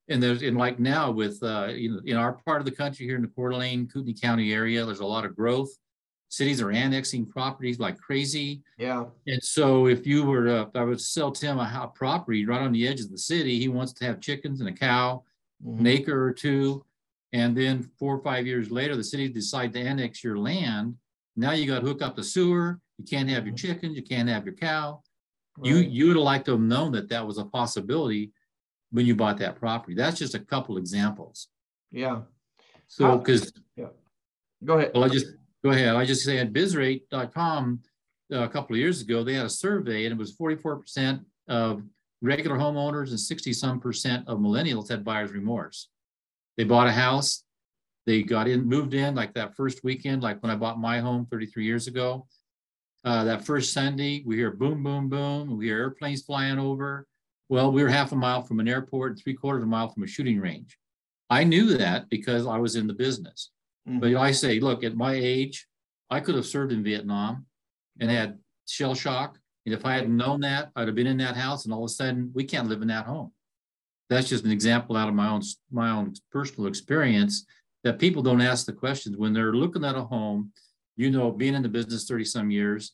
And 0.10 0.22
there's 0.22 0.42
in 0.42 0.56
like 0.56 0.80
now 0.80 1.12
with 1.12 1.42
uh, 1.44 1.68
you 1.68 1.92
know 1.92 2.02
in 2.06 2.18
our 2.18 2.34
part 2.34 2.62
of 2.62 2.66
the 2.66 2.72
country 2.72 3.06
here 3.06 3.16
in 3.16 3.22
the 3.22 3.28
Coeur 3.28 3.50
d'Alene, 3.50 3.88
Kootenai 3.88 4.14
County 4.22 4.54
area, 4.54 4.86
there's 4.86 5.00
a 5.00 5.06
lot 5.06 5.26
of 5.26 5.36
growth. 5.36 5.70
Cities 6.30 6.62
are 6.62 6.72
annexing 6.72 7.26
properties 7.26 7.80
like 7.80 7.98
crazy. 7.98 8.62
Yeah. 8.78 9.06
And 9.28 9.42
so 9.44 9.88
if 9.88 10.06
you 10.06 10.24
were 10.26 10.44
to, 10.46 10.70
I 10.76 10.84
would 10.84 11.00
sell 11.00 11.32
Tim 11.32 11.60
a 11.60 11.66
house 11.66 11.92
property 11.96 12.46
right 12.46 12.62
on 12.62 12.72
the 12.72 12.88
edge 12.88 13.00
of 13.00 13.12
the 13.12 13.18
city, 13.18 13.60
he 13.60 13.68
wants 13.68 13.94
to 13.94 14.06
have 14.06 14.20
chickens 14.20 14.60
and 14.60 14.70
a 14.70 14.74
cow, 14.74 15.24
Mhm. 15.66 15.80
an 15.80 15.88
acre 15.88 16.24
or 16.26 16.34
two. 16.34 16.84
And 17.32 17.56
then 17.56 17.84
four 17.98 18.16
or 18.18 18.24
five 18.24 18.46
years 18.48 18.72
later, 18.72 18.96
the 18.96 19.04
city 19.04 19.30
decide 19.30 19.72
to 19.74 19.80
annex 19.80 20.24
your 20.24 20.38
land. 20.38 20.96
Now 21.36 21.52
you 21.52 21.68
got 21.68 21.82
to 21.82 21.86
hook 21.86 22.02
up 22.02 22.16
the 22.16 22.24
sewer. 22.24 22.80
You 22.98 23.06
can't 23.06 23.30
have 23.30 23.46
your 23.46 23.54
Mhm. 23.56 23.60
chickens. 23.60 23.96
You 23.96 24.04
can't 24.04 24.28
have 24.30 24.46
your 24.46 24.56
cow. 24.56 25.02
You 25.64 25.78
you 25.78 26.08
would 26.08 26.18
have 26.18 26.24
liked 26.24 26.46
to 26.46 26.52
have 26.54 26.62
known 26.62 26.92
that 26.94 27.08
that 27.10 27.26
was 27.26 27.38
a 27.38 27.46
possibility 27.46 28.32
when 28.96 29.06
you 29.06 29.14
bought 29.14 29.38
that 29.40 29.58
property. 29.58 29.94
That's 29.94 30.18
just 30.18 30.36
a 30.36 30.40
couple 30.40 30.78
examples. 30.78 31.50
Yeah. 31.92 32.22
So 32.88 33.18
because 33.18 33.52
Go 34.64 34.78
ahead. 34.78 34.92
well, 34.96 35.04
I 35.04 35.10
just 35.10 35.28
go 35.64 35.72
ahead. 35.72 35.96
I 35.96 36.06
just 36.06 36.24
say 36.24 36.38
at 36.38 36.54
bizrate.com 36.54 37.80
uh, 38.34 38.38
a 38.44 38.48
couple 38.48 38.74
of 38.74 38.80
years 38.80 39.02
ago, 39.02 39.24
they 39.24 39.34
had 39.34 39.46
a 39.46 39.50
survey 39.50 40.06
and 40.06 40.14
it 40.14 40.18
was 40.18 40.36
44% 40.38 41.24
of 41.50 41.84
regular 42.22 42.58
homeowners 42.58 43.10
and 43.10 43.20
60 43.20 43.52
some 43.52 43.80
percent 43.82 44.28
of 44.28 44.40
millennials 44.40 44.90
had 44.90 45.04
buyer's 45.04 45.32
remorse. 45.32 45.90
They 46.58 46.64
bought 46.64 46.88
a 46.88 46.92
house, 46.92 47.44
they 48.06 48.24
got 48.24 48.48
in, 48.48 48.64
moved 48.64 48.94
in 48.94 49.14
like 49.14 49.34
that 49.34 49.56
first 49.56 49.84
weekend, 49.84 50.24
like 50.24 50.42
when 50.42 50.52
I 50.52 50.56
bought 50.56 50.80
my 50.80 51.00
home 51.00 51.28
33 51.30 51.66
years 51.66 51.88
ago. 51.88 52.28
Uh, 53.04 53.26
that 53.26 53.46
first 53.46 53.74
Sunday, 53.74 54.24
we 54.26 54.38
hear 54.38 54.52
boom, 54.52 54.82
boom, 54.82 55.10
boom. 55.10 55.58
We 55.58 55.66
hear 55.66 55.80
airplanes 55.80 56.24
flying 56.24 56.58
over. 56.58 57.06
Well, 57.50 57.72
we 57.72 57.84
were 57.84 57.90
half 57.90 58.12
a 58.12 58.16
mile 58.16 58.42
from 58.42 58.60
an 58.60 58.68
airport, 58.68 59.20
three 59.20 59.36
quarters 59.36 59.62
of 59.62 59.68
a 59.68 59.72
mile 59.72 59.90
from 59.90 60.04
a 60.04 60.08
shooting 60.08 60.40
range. 60.40 60.78
I 61.30 61.44
knew 61.44 61.78
that 61.78 62.10
because 62.10 62.48
I 62.48 62.58
was 62.58 62.76
in 62.76 62.88
the 62.88 62.94
business. 62.94 63.52
But 63.86 64.10
Mhm. 64.12 64.20
I 64.20 64.32
say, 64.32 64.60
look, 64.60 64.84
at 64.84 64.96
my 64.96 65.14
age, 65.14 65.68
I 66.10 66.20
could 66.20 66.36
have 66.36 66.46
served 66.46 66.72
in 66.72 66.84
Vietnam 66.84 67.46
and 68.00 68.10
had 68.10 68.40
shell 68.68 68.96
shock. 68.96 69.40
And 69.66 69.74
if 69.74 69.86
I 69.86 69.94
hadn't 69.94 70.16
known 70.18 70.42
that, 70.42 70.72
I'd 70.76 70.88
have 70.88 70.96
been 70.96 71.08
in 71.08 71.18
that 71.18 71.36
house 71.36 71.66
and 71.66 71.74
all 71.74 71.84
of 71.84 71.90
a 71.90 71.94
sudden 71.94 72.32
we 72.34 72.44
can't 72.44 72.68
live 72.68 72.82
in 72.82 72.88
that 72.88 73.06
home. 73.06 73.32
That's 74.10 74.30
just 74.30 74.46
an 74.46 74.52
example 74.52 74.96
out 74.96 75.10
of 75.10 75.16
my 75.16 75.28
own 75.30 75.42
my 75.72 75.90
own 75.92 76.14
personal 76.32 76.68
experience 76.68 77.46
that 77.84 78.00
people 78.00 78.22
don't 78.24 78.42
ask 78.42 78.66
the 78.66 78.74
questions 78.74 79.18
when 79.18 79.34
they're 79.34 79.54
looking 79.54 79.86
at 79.86 79.96
a 79.96 80.04
home, 80.04 80.52
you 80.96 81.10
know, 81.12 81.32
being 81.32 81.54
in 81.56 81.62
the 81.64 81.70
business 81.70 82.06
30 82.06 82.26
some 82.26 82.50
years, 82.52 82.94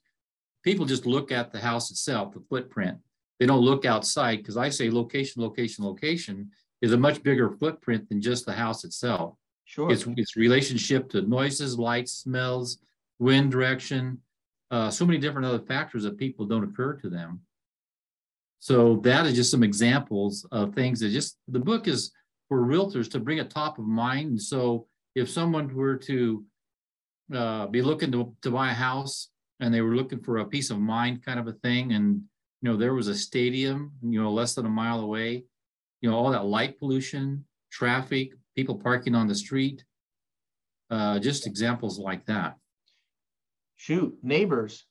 people 0.63 0.85
just 0.85 1.05
look 1.05 1.31
at 1.31 1.51
the 1.51 1.59
house 1.59 1.91
itself, 1.91 2.33
the 2.33 2.41
footprint. 2.49 2.97
They 3.41 3.47
don't 3.47 3.65
look 3.65 3.85
outside 3.85 4.37
because 4.37 4.55
I 4.55 4.69
say 4.69 4.91
location, 4.91 5.41
location, 5.41 5.83
location 5.83 6.51
is 6.83 6.93
a 6.93 6.97
much 6.97 7.23
bigger 7.23 7.49
footprint 7.49 8.07
than 8.07 8.21
just 8.21 8.45
the 8.45 8.53
house 8.53 8.83
itself. 8.83 9.33
Sure. 9.65 9.91
Its, 9.91 10.05
its 10.15 10.35
relationship 10.35 11.09
to 11.09 11.23
noises, 11.23 11.79
lights, 11.79 12.11
smells, 12.11 12.77
wind 13.17 13.51
direction, 13.51 14.19
uh, 14.69 14.91
so 14.91 15.07
many 15.07 15.17
different 15.17 15.47
other 15.47 15.57
factors 15.57 16.03
that 16.03 16.19
people 16.19 16.45
don't 16.45 16.63
occur 16.63 16.93
to 16.97 17.09
them. 17.09 17.41
So 18.59 18.97
that 18.97 19.25
is 19.25 19.33
just 19.33 19.49
some 19.49 19.63
examples 19.63 20.45
of 20.51 20.75
things 20.75 20.99
that 20.99 21.09
just 21.09 21.37
the 21.47 21.59
book 21.59 21.87
is 21.87 22.11
for 22.47 22.61
realtors 22.61 23.09
to 23.09 23.19
bring 23.19 23.39
it 23.39 23.49
top 23.49 23.79
of 23.79 23.85
mind. 23.85 24.29
And 24.29 24.41
so 24.41 24.85
if 25.15 25.31
someone 25.31 25.73
were 25.73 25.97
to 25.97 26.45
uh, 27.33 27.65
be 27.65 27.81
looking 27.81 28.11
to, 28.11 28.35
to 28.43 28.51
buy 28.51 28.69
a 28.69 28.75
house 28.75 29.29
and 29.59 29.73
they 29.73 29.81
were 29.81 29.95
looking 29.95 30.19
for 30.19 30.37
a 30.37 30.45
peace 30.45 30.69
of 30.69 30.79
mind 30.79 31.25
kind 31.25 31.39
of 31.39 31.47
a 31.47 31.53
thing, 31.53 31.93
and 31.93 32.21
you 32.61 32.69
know 32.69 32.77
there 32.77 32.93
was 32.93 33.07
a 33.07 33.15
stadium, 33.15 33.91
you 34.03 34.21
know, 34.21 34.31
less 34.31 34.53
than 34.55 34.65
a 34.65 34.69
mile 34.69 34.99
away, 34.99 35.43
you 36.01 36.09
know, 36.09 36.15
all 36.15 36.31
that 36.31 36.45
light 36.45 36.77
pollution, 36.79 37.45
traffic, 37.71 38.31
people 38.55 38.75
parking 38.75 39.15
on 39.15 39.27
the 39.27 39.35
street, 39.35 39.83
uh, 40.89 41.19
just 41.19 41.47
examples 41.47 41.97
like 41.97 42.25
that. 42.25 42.55
Shoot, 43.77 44.15
neighbors. 44.21 44.85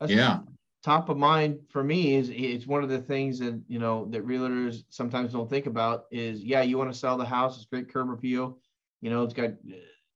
That's 0.00 0.12
Yeah. 0.12 0.40
Top 0.82 1.08
of 1.08 1.16
mind 1.16 1.60
for 1.70 1.82
me 1.82 2.14
is 2.14 2.28
it's 2.28 2.66
one 2.66 2.82
of 2.82 2.90
the 2.90 3.00
things 3.00 3.38
that 3.38 3.58
you 3.68 3.78
know 3.78 4.06
that 4.10 4.26
realtors 4.26 4.84
sometimes 4.90 5.32
don't 5.32 5.48
think 5.48 5.64
about 5.64 6.04
is 6.10 6.42
yeah 6.42 6.60
you 6.60 6.76
want 6.76 6.92
to 6.92 6.98
sell 6.98 7.16
the 7.16 7.24
house 7.24 7.56
it's 7.56 7.64
great 7.64 7.90
curb 7.90 8.10
appeal 8.10 8.58
you 9.00 9.08
know 9.08 9.22
it's 9.22 9.32
got 9.32 9.52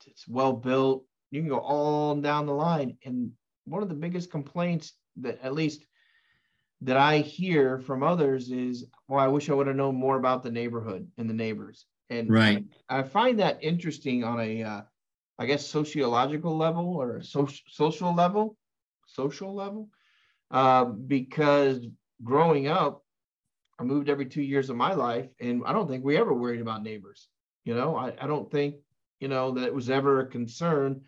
it's 0.06 0.28
well 0.28 0.52
built 0.52 1.06
you 1.30 1.40
can 1.40 1.48
go 1.48 1.58
all 1.60 2.14
down 2.16 2.44
the 2.44 2.52
line 2.52 2.98
and 3.06 3.30
one 3.64 3.82
of 3.82 3.88
the 3.88 3.94
biggest 3.94 4.30
complaints 4.30 4.92
that 5.16 5.42
at 5.42 5.54
least 5.54 5.86
that 6.82 6.96
I 6.96 7.18
hear 7.18 7.78
from 7.78 8.02
others 8.02 8.50
is 8.50 8.86
well 9.08 9.20
I 9.20 9.28
wish 9.28 9.50
I 9.50 9.54
would 9.54 9.66
have 9.66 9.76
known 9.76 9.96
more 9.96 10.16
about 10.16 10.42
the 10.42 10.50
neighborhood 10.50 11.08
and 11.18 11.28
the 11.28 11.34
neighbors 11.34 11.86
and 12.10 12.36
Right. 12.36 12.64
I 12.88 13.02
find 13.02 13.38
that 13.40 13.62
interesting 13.62 14.24
on 14.24 14.40
a, 14.40 14.62
uh, 14.62 14.82
I 15.38 15.46
guess, 15.46 15.66
sociological 15.66 16.56
level 16.56 16.96
or 16.96 17.16
a 17.18 17.24
social 17.24 17.64
social 17.68 18.14
level, 18.14 18.56
social 19.06 19.54
level, 19.54 19.90
uh, 20.50 20.84
because 20.84 21.86
growing 22.24 22.68
up, 22.68 23.04
I 23.78 23.84
moved 23.84 24.08
every 24.08 24.26
two 24.26 24.42
years 24.42 24.70
of 24.70 24.76
my 24.76 24.94
life, 24.94 25.30
and 25.40 25.62
I 25.66 25.72
don't 25.72 25.88
think 25.88 26.04
we 26.04 26.16
ever 26.16 26.34
worried 26.34 26.60
about 26.60 26.82
neighbors. 26.82 27.28
You 27.64 27.74
know, 27.74 27.96
I, 27.96 28.14
I 28.20 28.26
don't 28.26 28.50
think 28.50 28.76
you 29.20 29.28
know 29.28 29.52
that 29.52 29.64
it 29.64 29.74
was 29.74 29.90
ever 29.90 30.20
a 30.20 30.26
concern. 30.26 31.02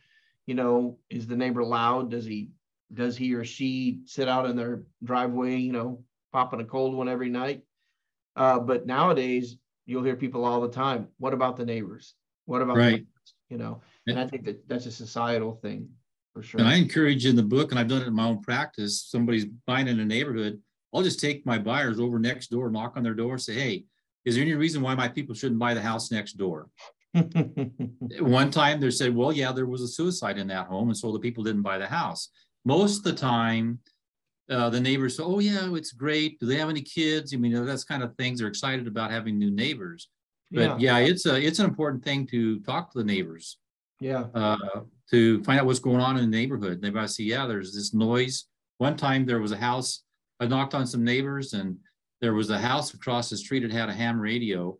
You 0.46 0.54
know, 0.54 0.98
is 1.10 1.26
the 1.26 1.36
neighbor 1.36 1.64
loud? 1.64 2.10
Does 2.10 2.24
he 2.24 2.50
does 2.92 3.16
he 3.16 3.34
or 3.34 3.44
she 3.44 4.00
sit 4.04 4.28
out 4.28 4.46
in 4.46 4.56
their 4.56 4.82
driveway? 5.02 5.56
You 5.56 5.72
know, 5.72 6.04
popping 6.32 6.60
a 6.60 6.64
cold 6.64 6.94
one 6.94 7.08
every 7.08 7.28
night. 7.28 7.62
Uh, 8.36 8.58
but 8.58 8.86
nowadays, 8.86 9.56
you'll 9.86 10.04
hear 10.04 10.16
people 10.16 10.44
all 10.44 10.60
the 10.60 10.70
time. 10.70 11.08
What 11.18 11.34
about 11.34 11.56
the 11.56 11.66
neighbors? 11.66 12.14
What 12.46 12.62
about 12.62 12.76
Right. 12.76 12.92
neighbors?" 12.92 13.34
you 13.48 13.58
know? 13.58 13.82
And 14.06 14.18
I 14.18 14.26
think 14.26 14.44
that 14.44 14.66
that's 14.68 14.86
a 14.86 14.92
societal 14.92 15.54
thing 15.54 15.88
for 16.32 16.42
sure. 16.42 16.60
And 16.60 16.68
I 16.68 16.76
encourage 16.76 17.26
in 17.26 17.36
the 17.36 17.42
book, 17.42 17.70
and 17.70 17.78
I've 17.78 17.88
done 17.88 18.02
it 18.02 18.08
in 18.08 18.14
my 18.14 18.26
own 18.26 18.40
practice, 18.40 19.02
somebody's 19.02 19.44
buying 19.66 19.88
in 19.88 20.00
a 20.00 20.04
neighborhood, 20.04 20.60
I'll 20.92 21.02
just 21.02 21.20
take 21.20 21.46
my 21.46 21.58
buyers 21.58 22.00
over 22.00 22.18
next 22.18 22.50
door, 22.50 22.70
knock 22.70 22.96
on 22.96 23.02
their 23.02 23.14
door, 23.14 23.38
say, 23.38 23.54
hey, 23.54 23.84
is 24.24 24.34
there 24.34 24.42
any 24.42 24.54
reason 24.54 24.82
why 24.82 24.94
my 24.94 25.08
people 25.08 25.34
shouldn't 25.34 25.60
buy 25.60 25.74
the 25.74 25.82
house 25.82 26.10
next 26.10 26.34
door? 26.34 26.68
One 27.14 28.50
time 28.50 28.80
they 28.80 28.90
said, 28.90 29.14
well, 29.14 29.32
yeah, 29.32 29.52
there 29.52 29.66
was 29.66 29.82
a 29.82 29.88
suicide 29.88 30.38
in 30.38 30.48
that 30.48 30.66
home. 30.66 30.88
And 30.88 30.96
so 30.96 31.12
the 31.12 31.18
people 31.18 31.44
didn't 31.44 31.62
buy 31.62 31.78
the 31.78 31.86
house. 31.86 32.28
Most 32.64 32.98
of 32.98 33.04
the 33.04 33.12
time, 33.12 33.78
uh, 34.50 34.70
the 34.70 34.80
neighbors 34.80 35.16
say, 35.16 35.22
oh, 35.22 35.38
yeah, 35.38 35.74
it's 35.74 35.92
great. 35.92 36.38
Do 36.40 36.46
they 36.46 36.56
have 36.56 36.68
any 36.68 36.82
kids? 36.82 37.32
I 37.32 37.36
mean, 37.36 37.64
that's 37.64 37.84
kind 37.84 38.02
of 38.02 38.14
things 38.16 38.40
they're 38.40 38.48
excited 38.48 38.86
about 38.86 39.10
having 39.10 39.38
new 39.38 39.50
neighbors. 39.50 40.08
But 40.52 40.80
yeah, 40.80 40.98
it's 40.98 41.26
a 41.26 41.40
it's 41.40 41.60
an 41.60 41.66
important 41.66 42.02
thing 42.02 42.26
to 42.26 42.58
talk 42.60 42.90
to 42.90 42.98
the 42.98 43.04
neighbors 43.04 43.58
yeah, 44.00 44.24
uh, 44.34 44.56
to 45.10 45.42
find 45.44 45.60
out 45.60 45.66
what's 45.66 45.78
going 45.78 46.00
on 46.00 46.16
in 46.16 46.30
the 46.30 46.36
neighborhood. 46.36 46.80
They 46.80 46.90
might 46.90 47.10
see, 47.10 47.24
yeah, 47.24 47.46
there's 47.46 47.74
this 47.74 47.94
noise. 47.94 48.46
One 48.78 48.96
time 48.96 49.26
there 49.26 49.40
was 49.40 49.52
a 49.52 49.56
house, 49.56 50.02
I 50.40 50.46
knocked 50.46 50.74
on 50.74 50.86
some 50.86 51.04
neighbors 51.04 51.52
and 51.52 51.76
there 52.20 52.34
was 52.34 52.50
a 52.50 52.58
house 52.58 52.94
across 52.94 53.28
the 53.28 53.36
street 53.36 53.60
that 53.60 53.70
had 53.70 53.90
a 53.90 53.94
ham 53.94 54.18
radio 54.18 54.78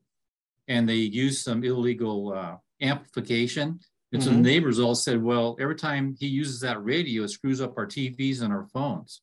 and 0.68 0.88
they 0.88 0.94
used 0.94 1.44
some 1.44 1.62
illegal 1.64 2.32
uh, 2.32 2.56
amplification. 2.80 3.80
And 4.12 4.22
so 4.22 4.30
the 4.30 4.36
Mhm. 4.36 4.42
neighbors 4.42 4.80
all 4.80 4.94
said, 4.94 5.22
well, 5.22 5.56
every 5.60 5.76
time 5.76 6.16
he 6.18 6.26
uses 6.26 6.60
that 6.60 6.82
radio, 6.82 7.22
it 7.22 7.28
screws 7.28 7.60
up 7.60 7.78
our 7.78 7.86
TVs 7.86 8.42
and 8.42 8.52
our 8.52 8.64
phones. 8.64 9.22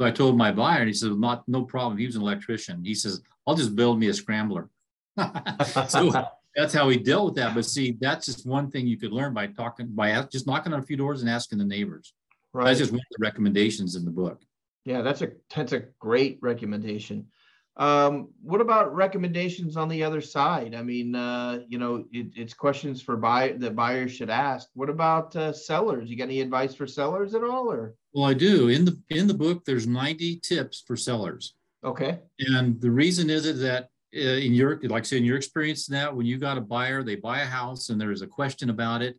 So 0.00 0.06
I 0.06 0.10
told 0.10 0.36
my 0.36 0.50
buyer, 0.50 0.80
and 0.80 0.88
he 0.88 0.94
said, 0.94 1.12
not, 1.12 1.46
no 1.48 1.64
problem. 1.64 1.98
He 1.98 2.06
was 2.06 2.16
an 2.16 2.22
electrician. 2.22 2.84
He 2.84 2.94
says, 2.94 3.20
I'll 3.46 3.54
just 3.54 3.76
build 3.76 4.00
me 4.00 4.08
a 4.08 4.14
scrambler. 4.14 4.68
so 5.88 6.10
that's 6.56 6.74
how 6.74 6.88
we 6.88 6.96
dealt 6.96 7.26
with 7.26 7.34
that. 7.36 7.54
But 7.54 7.64
see, 7.64 7.96
that's 8.00 8.26
just 8.26 8.44
one 8.44 8.70
thing 8.70 8.86
you 8.88 8.96
could 8.96 9.12
learn 9.12 9.32
by 9.34 9.46
talking, 9.46 9.88
by 9.88 10.20
just 10.32 10.46
knocking 10.46 10.72
on 10.72 10.80
a 10.80 10.86
few 10.86 10.96
doors 10.96 11.20
and 11.20 11.30
asking 11.30 11.58
the 11.58 11.64
neighbors. 11.64 12.12
right. 12.52 12.64
That's 12.66 12.80
just 12.80 12.90
one 12.90 12.98
of 13.00 13.16
the 13.16 13.22
recommendations 13.22 13.94
in 13.94 14.04
the 14.04 14.10
book. 14.10 14.42
Yeah, 14.84 15.02
that's 15.02 15.22
a 15.22 15.30
that's 15.54 15.72
a 15.72 15.84
great 16.00 16.38
recommendation. 16.42 17.28
Um, 17.76 18.28
what 18.42 18.60
about 18.60 18.94
recommendations 18.94 19.76
on 19.76 19.88
the 19.88 20.04
other 20.04 20.20
side? 20.20 20.74
I 20.74 20.82
mean, 20.82 21.14
uh, 21.14 21.60
you 21.68 21.78
know, 21.78 22.04
it, 22.12 22.26
it's 22.36 22.52
questions 22.52 23.00
for 23.00 23.16
buy 23.16 23.54
that 23.58 23.74
buyers 23.74 24.12
should 24.12 24.28
ask. 24.28 24.68
What 24.74 24.90
about 24.90 25.34
uh, 25.36 25.52
sellers? 25.52 26.10
You 26.10 26.16
got 26.16 26.24
any 26.24 26.42
advice 26.42 26.74
for 26.74 26.86
sellers 26.86 27.34
at 27.34 27.42
all, 27.42 27.72
or 27.72 27.94
Well, 28.12 28.26
I 28.26 28.34
do. 28.34 28.68
In 28.68 28.84
the 28.84 29.00
in 29.08 29.26
the 29.26 29.34
book, 29.34 29.64
there's 29.64 29.86
90 29.86 30.40
tips 30.40 30.84
for 30.86 30.96
sellers. 30.96 31.54
okay? 31.82 32.20
And 32.38 32.80
the 32.80 32.90
reason 32.90 33.30
is 33.30 33.46
it 33.46 33.56
that 33.60 33.88
uh, 34.14 34.20
in 34.20 34.52
your, 34.52 34.78
like 34.82 35.04
I 35.04 35.06
say, 35.06 35.16
in 35.16 35.24
your 35.24 35.38
experience 35.38 35.88
now, 35.88 36.12
when 36.12 36.26
you 36.26 36.36
got 36.36 36.58
a 36.58 36.60
buyer, 36.60 37.02
they 37.02 37.16
buy 37.16 37.40
a 37.40 37.46
house 37.46 37.88
and 37.88 37.98
there's 37.98 38.20
a 38.20 38.26
question 38.26 38.68
about 38.68 39.00
it, 39.00 39.18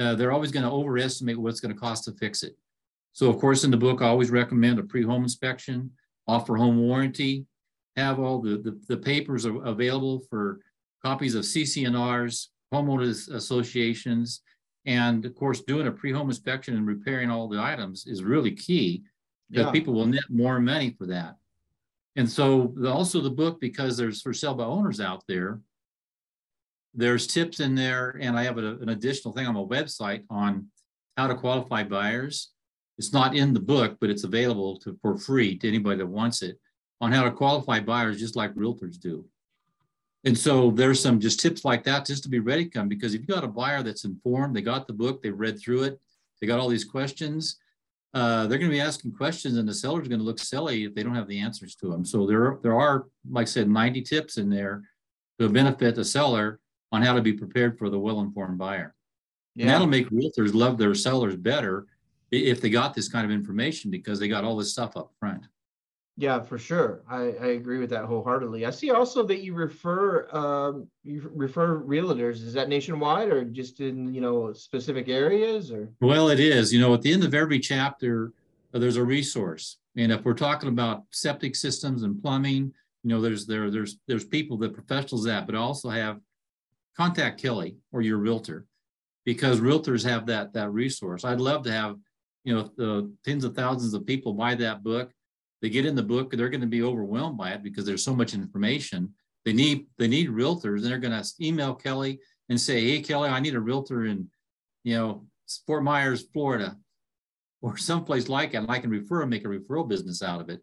uh, 0.00 0.16
they're 0.16 0.32
always 0.32 0.50
going 0.50 0.64
to 0.64 0.72
overestimate 0.72 1.38
what's 1.38 1.60
going 1.60 1.72
to 1.72 1.80
cost 1.80 2.04
to 2.04 2.12
fix 2.12 2.42
it. 2.42 2.56
So 3.12 3.30
of 3.30 3.38
course, 3.38 3.62
in 3.62 3.70
the 3.70 3.76
book, 3.76 4.02
I 4.02 4.08
always 4.08 4.30
recommend 4.30 4.80
a 4.80 4.82
pre-home 4.82 5.22
inspection, 5.22 5.92
offer 6.26 6.56
home 6.56 6.78
warranty, 6.78 7.46
have 7.96 8.18
all 8.18 8.40
the, 8.40 8.58
the, 8.58 8.78
the 8.88 8.96
papers 8.96 9.44
available 9.44 10.20
for 10.30 10.60
copies 11.04 11.34
of 11.34 11.44
CC&Rs, 11.44 12.50
homeowners 12.72 13.32
associations, 13.32 14.42
and 14.86 15.24
of 15.24 15.34
course, 15.34 15.60
doing 15.62 15.86
a 15.86 15.92
pre-home 15.92 16.28
inspection 16.28 16.76
and 16.76 16.86
repairing 16.86 17.30
all 17.30 17.48
the 17.48 17.60
items 17.60 18.06
is 18.06 18.22
really 18.22 18.50
key 18.52 19.02
because 19.50 19.66
Yeah. 19.66 19.72
people 19.72 19.94
will 19.94 20.06
net 20.06 20.24
more 20.28 20.60
money 20.60 20.94
for 20.98 21.06
that. 21.06 21.36
And 22.16 22.28
so 22.30 22.72
the, 22.76 22.90
also 22.90 23.20
the 23.20 23.30
book, 23.30 23.60
because 23.60 23.96
there's 23.96 24.22
for 24.22 24.32
sale 24.32 24.54
by 24.54 24.64
owners 24.64 25.00
out 25.00 25.22
there, 25.28 25.60
there's 26.94 27.26
tips 27.26 27.60
in 27.60 27.74
there, 27.74 28.16
and 28.20 28.38
I 28.38 28.44
have 28.44 28.58
a, 28.58 28.76
an 28.76 28.90
additional 28.90 29.34
thing 29.34 29.46
on 29.46 29.54
my 29.54 29.60
website 29.62 30.22
on 30.30 30.68
how 31.16 31.26
to 31.26 31.34
qualify 31.34 31.82
buyers. 31.82 32.50
It's 32.98 33.12
not 33.12 33.34
in 33.34 33.52
the 33.52 33.60
book, 33.60 33.96
but 34.00 34.10
it's 34.10 34.22
available 34.24 34.78
to 34.80 34.96
for 35.02 35.16
free 35.18 35.58
to 35.58 35.68
anybody 35.68 35.98
that 35.98 36.06
wants 36.06 36.42
it 36.42 36.58
on 37.00 37.12
how 37.12 37.24
to 37.24 37.30
qualify 37.30 37.80
buyers, 37.80 38.18
just 38.18 38.36
like 38.36 38.54
realtors 38.54 38.98
do. 38.98 39.24
And 40.24 40.36
so 40.36 40.70
there's 40.70 41.00
some 41.00 41.20
just 41.20 41.40
tips 41.40 41.64
like 41.64 41.84
that 41.84 42.06
just 42.06 42.22
to 42.22 42.28
be 42.30 42.38
ready 42.38 42.64
to 42.64 42.70
come 42.70 42.88
because 42.88 43.14
if 43.14 43.20
you 43.20 43.26
got 43.26 43.44
a 43.44 43.48
buyer 43.48 43.82
that's 43.82 44.04
informed, 44.04 44.56
they 44.56 44.62
got 44.62 44.86
the 44.86 44.92
book, 44.92 45.22
they 45.22 45.30
read 45.30 45.60
through 45.60 45.82
it, 45.82 46.00
they 46.40 46.46
got 46.46 46.58
all 46.58 46.68
these 46.68 46.84
questions, 46.84 47.58
uh, 48.14 48.46
they're 48.46 48.58
going 48.58 48.70
to 48.70 48.76
be 48.76 48.80
asking 48.80 49.12
questions 49.12 49.58
and 49.58 49.68
the 49.68 49.74
seller's 49.74 50.08
going 50.08 50.20
to 50.20 50.24
look 50.24 50.38
silly 50.38 50.84
if 50.84 50.94
they 50.94 51.02
don't 51.02 51.14
have 51.14 51.28
the 51.28 51.38
answers 51.38 51.74
to 51.74 51.88
them. 51.90 52.04
So 52.04 52.26
there, 52.26 52.58
there 52.62 52.78
are, 52.78 53.06
like 53.30 53.42
I 53.42 53.50
said, 53.50 53.68
90 53.68 54.00
tips 54.02 54.38
in 54.38 54.48
there 54.48 54.82
to 55.38 55.48
benefit 55.48 55.96
the 55.96 56.04
seller 56.04 56.60
on 56.90 57.02
how 57.02 57.14
to 57.14 57.20
be 57.20 57.32
prepared 57.32 57.76
for 57.76 57.90
the 57.90 57.98
well-informed 57.98 58.56
buyer. 58.56 58.94
Yeah. 59.56 59.64
And 59.64 59.70
that'll 59.70 59.86
make 59.88 60.08
realtors 60.10 60.54
love 60.54 60.78
their 60.78 60.94
sellers 60.94 61.36
better 61.36 61.86
if 62.30 62.60
they 62.60 62.70
got 62.70 62.94
this 62.94 63.08
kind 63.08 63.24
of 63.24 63.30
information 63.30 63.90
because 63.90 64.18
they 64.18 64.28
got 64.28 64.44
all 64.44 64.56
this 64.56 64.72
stuff 64.72 64.96
up 64.96 65.12
front. 65.18 65.44
Yeah, 66.16 66.40
for 66.42 66.58
sure. 66.58 67.02
I, 67.08 67.34
I 67.40 67.46
agree 67.48 67.78
with 67.78 67.90
that 67.90 68.04
wholeheartedly. 68.04 68.66
I 68.66 68.70
see 68.70 68.92
also 68.92 69.24
that 69.24 69.42
you 69.42 69.52
refer 69.52 70.28
um, 70.30 70.86
you 71.02 71.28
refer 71.34 71.80
realtors. 71.80 72.34
Is 72.34 72.52
that 72.52 72.68
nationwide 72.68 73.30
or 73.30 73.44
just 73.44 73.80
in 73.80 74.14
you 74.14 74.20
know 74.20 74.52
specific 74.52 75.08
areas 75.08 75.72
or? 75.72 75.90
Well, 76.00 76.28
it 76.28 76.38
is. 76.38 76.72
You 76.72 76.80
know, 76.80 76.94
at 76.94 77.02
the 77.02 77.12
end 77.12 77.24
of 77.24 77.34
every 77.34 77.58
chapter, 77.58 78.32
uh, 78.72 78.78
there's 78.78 78.96
a 78.96 79.04
resource, 79.04 79.78
and 79.96 80.12
if 80.12 80.24
we're 80.24 80.34
talking 80.34 80.68
about 80.68 81.02
septic 81.10 81.56
systems 81.56 82.04
and 82.04 82.22
plumbing, 82.22 82.72
you 83.02 83.10
know, 83.10 83.20
there's 83.20 83.44
there 83.44 83.68
there's 83.68 83.98
there's 84.06 84.24
people 84.24 84.56
that 84.58 84.72
professionals 84.72 85.24
that, 85.24 85.46
but 85.46 85.56
also 85.56 85.88
have 85.88 86.20
contact 86.96 87.42
Kelly 87.42 87.76
or 87.90 88.02
your 88.02 88.18
realtor, 88.18 88.66
because 89.24 89.60
realtors 89.60 90.08
have 90.08 90.26
that 90.26 90.52
that 90.52 90.70
resource. 90.70 91.24
I'd 91.24 91.40
love 91.40 91.64
to 91.64 91.72
have 91.72 91.96
you 92.44 92.54
know 92.54 92.70
the 92.76 93.12
tens 93.24 93.42
of 93.42 93.56
thousands 93.56 93.94
of 93.94 94.06
people 94.06 94.32
buy 94.32 94.54
that 94.54 94.84
book 94.84 95.10
they 95.64 95.70
get 95.70 95.86
in 95.86 95.94
the 95.94 96.02
book, 96.02 96.30
they're 96.30 96.50
going 96.50 96.60
to 96.60 96.66
be 96.66 96.82
overwhelmed 96.82 97.38
by 97.38 97.52
it 97.52 97.62
because 97.62 97.86
there's 97.86 98.04
so 98.04 98.14
much 98.14 98.34
information. 98.34 99.14
They 99.46 99.54
need 99.54 99.86
they 99.96 100.06
need 100.06 100.28
realtors, 100.28 100.82
and 100.82 100.84
they're 100.84 100.98
going 100.98 101.18
to 101.18 101.26
email 101.40 101.74
Kelly 101.74 102.20
and 102.50 102.60
say, 102.60 102.86
"Hey, 102.86 103.00
Kelly, 103.00 103.30
I 103.30 103.40
need 103.40 103.54
a 103.54 103.60
realtor 103.60 104.04
in, 104.04 104.28
you 104.82 104.94
know, 104.94 105.26
Fort 105.66 105.82
Myers, 105.82 106.26
Florida, 106.34 106.76
or 107.62 107.76
someplace 107.78 108.28
like 108.28 108.52
it, 108.52 108.58
and 108.58 108.70
I 108.70 108.78
can 108.78 108.90
refer 108.90 109.22
and 109.22 109.30
make 109.30 109.46
a 109.46 109.48
referral 109.48 109.88
business 109.88 110.22
out 110.22 110.42
of 110.42 110.50
it." 110.50 110.60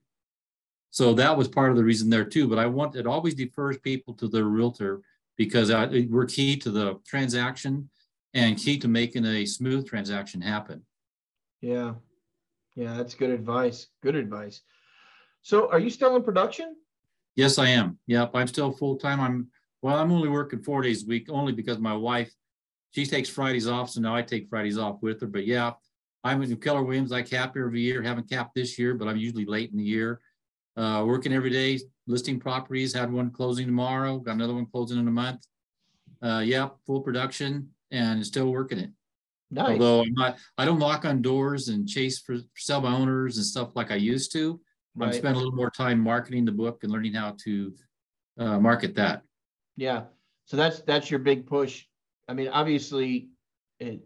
So 0.91 1.15
that 1.15 1.36
was 1.36 1.48
part 1.48 1.72
of 1.72 1.77
the 1.77 1.84
reason 1.84 2.12
there 2.12 2.25
too. 2.25 2.48
But 2.48 2.60
I 2.60 2.67
want 2.67 2.96
it 2.96 3.08
always 3.08 3.34
defers 3.34 3.79
people 3.79 4.13
to 4.17 4.27
their 4.27 4.43
realtor 4.43 5.01
because 5.36 5.72
I, 5.72 6.05
we're 6.12 6.27
key 6.27 6.58
to 6.58 6.70
the 6.70 7.00
transaction 7.08 7.89
and 8.36 8.55
key 8.55 8.77
to 8.77 8.88
making 8.88 9.25
a 9.25 9.48
smooth 9.48 9.88
transaction 9.88 10.41
happen. 10.41 10.86
Yeah, 11.60 11.96
yeah, 12.75 12.98
that's 12.98 13.15
good 13.15 13.31
advice. 13.31 13.88
Good 14.03 14.15
advice. 14.15 14.62
So 15.42 15.70
are 15.72 15.80
you 15.80 15.90
still 15.90 16.16
in 16.16 16.24
production? 16.24 16.76
Yes, 17.36 17.58
I 17.58 17.70
am. 17.70 17.98
Yep, 18.08 18.32
I'm 18.34 18.48
still 18.48 18.72
full 18.72 18.98
time. 18.98 19.20
I'm 19.20 19.48
well, 19.82 19.96
I'm 19.96 20.12
only 20.12 20.30
working 20.30 20.62
four 20.62 20.82
days 20.82 21.04
a 21.04 21.08
week 21.08 21.28
only 21.30 21.54
because 21.54 21.80
my 21.80 21.96
wife, 21.96 22.32
she 22.92 23.06
takes 23.06 23.30
Fridays 23.30 23.68
off, 23.68 23.90
so 23.90 24.02
now 24.02 24.16
I 24.16 24.22
take 24.22 24.50
Fridays 24.50 24.78
off 24.78 25.02
with 25.02 25.22
her. 25.22 25.28
But 25.28 25.48
yeah, 25.48 25.72
I'm 26.24 26.42
in 26.44 26.56
Keller 26.58 26.84
Williams. 26.84 27.12
I 27.12 27.24
cap 27.24 27.56
every 27.58 27.82
year. 27.82 28.02
Haven't 28.04 28.30
capped 28.30 28.54
this 28.54 28.78
year, 28.78 28.94
but 28.94 29.08
I'm 29.08 29.18
usually 29.18 29.46
late 29.46 29.72
in 29.72 29.78
the 29.78 29.84
year. 29.84 30.20
Uh, 30.78 31.04
working 31.06 31.34
every 31.34 31.50
day, 31.50 31.80
listing 32.06 32.40
properties. 32.40 32.94
Had 32.94 33.12
one 33.12 33.32
closing 33.32 33.66
tomorrow. 33.66 34.20
Got 34.20 34.36
another 34.36 34.54
one 34.54 34.68
closing 34.68 35.00
in 35.00 35.08
a 35.08 35.12
month. 35.12 35.46
Uh, 36.22 36.44
yeah, 36.46 36.70
full 36.86 37.02
production 37.02 37.70
and 37.90 38.26
still 38.26 38.52
working 38.52 38.78
it. 38.78 38.92
Nice. 39.50 39.72
Although 39.72 40.02
I'm 40.02 40.14
not, 40.14 40.38
I 40.58 40.66
don't 40.66 40.80
knock 40.80 41.04
on 41.04 41.22
doors 41.22 41.68
and 41.70 41.88
chase 41.88 42.20
for 42.20 42.38
sell 42.56 42.82
by 42.82 42.92
owners 42.92 43.38
and 43.38 43.46
stuff 43.46 43.76
like 43.76 43.92
I 43.92 43.96
used 43.96 44.32
to. 44.34 44.62
Right. 44.96 45.10
I've 45.10 45.16
spent 45.16 45.36
a 45.36 45.40
little 45.40 45.56
more 45.56 45.72
time 45.72 46.00
marketing 46.00 46.46
the 46.46 46.52
book 46.52 46.84
and 46.84 46.92
learning 46.92 47.14
how 47.14 47.36
to 47.44 47.74
uh, 48.38 48.60
market 48.60 48.96
that. 48.96 49.24
Yeah. 49.77 50.04
So 50.46 50.58
that's 50.58 50.82
that's 50.82 51.10
your 51.10 51.20
big 51.20 51.48
push. 51.48 51.86
I 52.27 52.34
mean, 52.34 52.50
obviously, 52.50 53.30
it, 53.80 54.01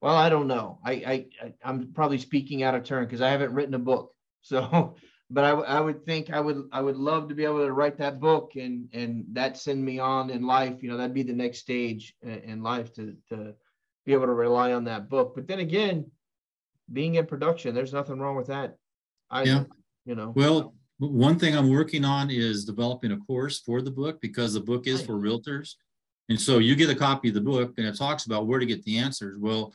well, 0.00 0.16
I 0.16 0.28
don't 0.28 0.46
know. 0.46 0.78
I, 0.84 0.92
I 0.92 1.26
I'm 1.62 1.92
probably 1.92 2.18
speaking 2.18 2.62
out 2.62 2.74
of 2.74 2.84
turn 2.84 3.04
because 3.04 3.20
I 3.20 3.30
haven't 3.30 3.52
written 3.52 3.74
a 3.74 3.78
book. 3.78 4.14
So, 4.40 4.94
but 5.28 5.44
I, 5.44 5.50
I 5.50 5.80
would 5.80 6.06
think 6.06 6.30
I 6.32 6.40
would 6.40 6.68
I 6.72 6.80
would 6.80 6.96
love 6.96 7.28
to 7.28 7.34
be 7.34 7.44
able 7.44 7.66
to 7.66 7.72
write 7.72 7.98
that 7.98 8.18
book 8.20 8.52
and 8.54 8.88
and 8.94 9.26
that 9.32 9.58
send 9.58 9.84
me 9.84 9.98
on 9.98 10.30
in 10.30 10.46
life. 10.46 10.80
You 10.80 10.88
know, 10.88 10.96
that'd 10.96 11.12
be 11.12 11.24
the 11.24 11.34
next 11.34 11.58
stage 11.58 12.14
in 12.22 12.62
life 12.62 12.94
to 12.94 13.14
to 13.30 13.54
be 14.06 14.12
able 14.14 14.26
to 14.26 14.32
rely 14.32 14.72
on 14.72 14.84
that 14.84 15.10
book. 15.10 15.34
But 15.34 15.48
then 15.48 15.58
again, 15.58 16.10
being 16.90 17.16
in 17.16 17.26
production, 17.26 17.74
there's 17.74 17.92
nothing 17.92 18.20
wrong 18.20 18.36
with 18.36 18.46
that. 18.46 18.76
I, 19.28 19.42
yeah 19.42 19.64
you 20.08 20.14
know. 20.14 20.32
Well, 20.34 20.74
one 20.98 21.38
thing 21.38 21.56
I'm 21.56 21.70
working 21.70 22.04
on 22.04 22.30
is 22.30 22.64
developing 22.64 23.12
a 23.12 23.18
course 23.18 23.60
for 23.60 23.82
the 23.82 23.90
book 23.90 24.20
because 24.20 24.54
the 24.54 24.60
book 24.60 24.86
is 24.86 25.02
for 25.02 25.12
realtors. 25.12 25.74
And 26.30 26.40
so 26.40 26.58
you 26.58 26.74
get 26.74 26.90
a 26.90 26.94
copy 26.94 27.28
of 27.28 27.34
the 27.34 27.40
book 27.40 27.74
and 27.76 27.86
it 27.86 27.96
talks 27.96 28.26
about 28.26 28.46
where 28.46 28.58
to 28.58 28.66
get 28.66 28.82
the 28.84 28.98
answers. 28.98 29.38
Well, 29.38 29.72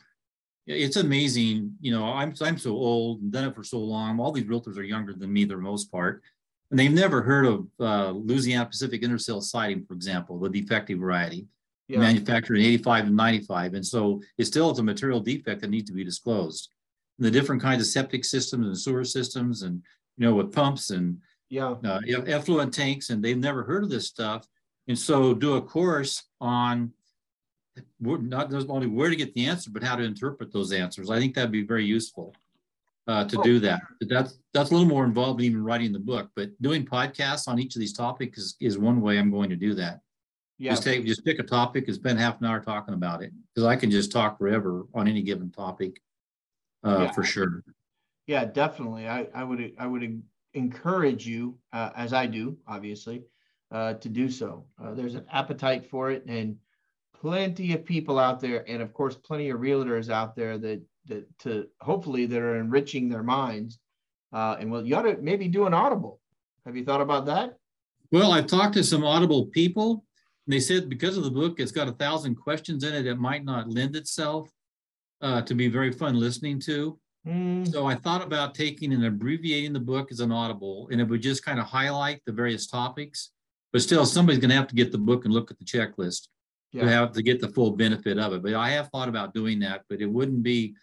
it's 0.66 0.96
amazing. 0.96 1.74
You 1.80 1.92
know, 1.92 2.04
I'm, 2.04 2.34
I'm 2.40 2.58
so 2.58 2.72
old 2.72 3.22
and 3.22 3.32
done 3.32 3.48
it 3.48 3.54
for 3.54 3.64
so 3.64 3.78
long. 3.78 4.20
All 4.20 4.32
these 4.32 4.44
realtors 4.44 4.76
are 4.76 4.82
younger 4.82 5.14
than 5.14 5.32
me, 5.32 5.44
the 5.44 5.56
most 5.56 5.90
part. 5.90 6.22
And 6.70 6.78
they've 6.78 6.92
never 6.92 7.22
heard 7.22 7.46
of 7.46 7.66
uh, 7.80 8.10
Louisiana 8.10 8.66
Pacific 8.66 9.02
Inner-Seal 9.02 9.40
siding, 9.40 9.84
for 9.84 9.94
example, 9.94 10.38
the 10.38 10.48
defective 10.48 10.98
variety, 10.98 11.46
yeah. 11.88 11.98
manufactured 11.98 12.56
in 12.56 12.64
85 12.64 13.06
and 13.06 13.16
95. 13.16 13.74
And 13.74 13.86
so 13.86 14.20
it 14.36 14.46
still 14.46 14.70
is 14.72 14.78
a 14.78 14.82
material 14.82 15.20
defect 15.20 15.60
that 15.60 15.70
needs 15.70 15.88
to 15.88 15.96
be 15.96 16.04
disclosed. 16.04 16.70
And 17.18 17.26
the 17.26 17.30
different 17.30 17.62
kinds 17.62 17.82
of 17.82 17.88
septic 17.88 18.24
systems 18.24 18.66
and 18.66 18.78
sewer 18.78 19.04
systems 19.04 19.62
and 19.62 19.82
you 20.16 20.26
know, 20.26 20.34
with 20.34 20.52
pumps 20.52 20.90
and 20.90 21.18
yeah, 21.50 21.74
uh, 21.84 22.00
effluent 22.26 22.72
tanks, 22.72 23.10
and 23.10 23.22
they've 23.22 23.38
never 23.38 23.62
heard 23.62 23.84
of 23.84 23.90
this 23.90 24.06
stuff. 24.06 24.46
And 24.88 24.98
so, 24.98 25.34
do 25.34 25.54
a 25.54 25.62
course 25.62 26.24
on 26.40 26.92
not 27.98 28.52
only 28.68 28.86
where 28.86 29.10
to 29.10 29.16
get 29.16 29.34
the 29.34 29.46
answer, 29.46 29.70
but 29.70 29.82
how 29.82 29.96
to 29.96 30.02
interpret 30.02 30.52
those 30.52 30.72
answers. 30.72 31.10
I 31.10 31.18
think 31.18 31.34
that'd 31.34 31.50
be 31.50 31.66
very 31.66 31.84
useful 31.84 32.34
uh, 33.06 33.24
to 33.24 33.38
oh, 33.38 33.42
do 33.42 33.58
that. 33.60 33.80
But 34.00 34.08
that's 34.08 34.38
that's 34.52 34.70
a 34.70 34.72
little 34.72 34.88
more 34.88 35.04
involved 35.04 35.40
than 35.40 35.46
even 35.46 35.64
writing 35.64 35.92
the 35.92 35.98
book. 35.98 36.30
But 36.36 36.50
doing 36.62 36.84
podcasts 36.84 37.48
on 37.48 37.58
each 37.58 37.74
of 37.76 37.80
these 37.80 37.92
topics 37.92 38.38
is, 38.38 38.56
is 38.60 38.78
one 38.78 39.00
way 39.00 39.18
I'm 39.18 39.30
going 39.30 39.50
to 39.50 39.56
do 39.56 39.74
that. 39.74 40.00
Yeah. 40.58 40.70
Just 40.70 40.84
take 40.84 41.04
just 41.04 41.24
pick 41.24 41.38
a 41.38 41.42
topic 41.42 41.86
and 41.86 41.94
spend 41.94 42.18
half 42.18 42.40
an 42.40 42.46
hour 42.46 42.60
talking 42.60 42.94
about 42.94 43.22
it 43.22 43.32
because 43.54 43.66
I 43.66 43.76
can 43.76 43.90
just 43.90 44.12
talk 44.12 44.38
forever 44.38 44.84
on 44.94 45.08
any 45.08 45.22
given 45.22 45.50
topic 45.50 46.00
uh, 46.84 47.00
yeah. 47.00 47.12
for 47.12 47.24
sure. 47.24 47.64
Yeah, 48.26 48.44
definitely. 48.44 49.08
I, 49.08 49.26
I 49.34 49.44
would 49.44 49.72
I 49.78 49.86
would 49.86 50.22
encourage 50.54 51.26
you, 51.26 51.58
uh, 51.72 51.90
as 51.96 52.12
I 52.12 52.26
do, 52.26 52.56
obviously, 52.66 53.22
uh, 53.70 53.94
to 53.94 54.08
do 54.08 54.30
so. 54.30 54.66
Uh, 54.82 54.94
there's 54.94 55.14
an 55.14 55.26
appetite 55.30 55.90
for 55.90 56.10
it, 56.10 56.24
and 56.26 56.56
plenty 57.20 57.74
of 57.74 57.84
people 57.84 58.18
out 58.18 58.40
there, 58.40 58.68
and 58.68 58.80
of 58.82 58.92
course, 58.94 59.14
plenty 59.14 59.50
of 59.50 59.60
realtors 59.60 60.10
out 60.10 60.34
there 60.36 60.58
that 60.58 60.82
that 61.06 61.38
to 61.40 61.66
hopefully 61.80 62.26
that 62.26 62.40
are 62.40 62.58
enriching 62.58 63.08
their 63.08 63.22
minds. 63.22 63.78
Uh, 64.32 64.56
and 64.58 64.70
well, 64.70 64.84
you 64.84 64.96
ought 64.96 65.02
to 65.02 65.16
maybe 65.20 65.48
do 65.48 65.66
an 65.66 65.74
audible. 65.74 66.20
Have 66.64 66.76
you 66.76 66.84
thought 66.84 67.02
about 67.02 67.26
that? 67.26 67.58
Well, 68.10 68.32
I've 68.32 68.46
talked 68.46 68.74
to 68.74 68.84
some 68.84 69.04
audible 69.04 69.46
people. 69.46 70.04
And 70.46 70.52
they 70.52 70.60
said 70.60 70.88
because 70.88 71.16
of 71.16 71.24
the 71.24 71.30
book, 71.30 71.58
it's 71.58 71.72
got 71.72 71.88
a 71.88 71.92
thousand 71.92 72.36
questions 72.36 72.84
in 72.84 72.94
it. 72.94 73.06
It 73.06 73.18
might 73.18 73.44
not 73.44 73.70
lend 73.70 73.96
itself 73.96 74.50
uh, 75.20 75.42
to 75.42 75.54
be 75.54 75.68
very 75.68 75.92
fun 75.92 76.18
listening 76.18 76.60
to. 76.60 76.98
Mm. 77.26 77.70
So 77.70 77.86
I 77.86 77.94
thought 77.94 78.22
about 78.22 78.54
taking 78.54 78.92
and 78.92 79.04
abbreviating 79.04 79.72
the 79.72 79.80
book 79.80 80.12
as 80.12 80.20
an 80.20 80.30
audible, 80.30 80.88
and 80.90 81.00
it 81.00 81.04
would 81.04 81.22
just 81.22 81.44
kind 81.44 81.58
of 81.58 81.66
highlight 81.66 82.20
the 82.26 82.32
various 82.32 82.66
topics. 82.66 83.30
But 83.72 83.82
still, 83.82 84.06
somebody's 84.06 84.40
going 84.40 84.50
to 84.50 84.56
have 84.56 84.68
to 84.68 84.74
get 84.74 84.92
the 84.92 84.98
book 84.98 85.24
and 85.24 85.32
look 85.32 85.50
at 85.50 85.58
the 85.58 85.64
checklist 85.64 86.28
yeah. 86.72 86.82
to 86.82 86.88
have 86.90 87.12
to 87.12 87.22
get 87.22 87.40
the 87.40 87.48
full 87.48 87.70
benefit 87.70 88.18
of 88.18 88.32
it. 88.34 88.42
But 88.42 88.54
I 88.54 88.70
have 88.70 88.88
thought 88.88 89.08
about 89.08 89.34
doing 89.34 89.58
that, 89.60 89.82
but 89.88 90.00
it 90.00 90.06
wouldn't 90.06 90.42
be 90.42 90.74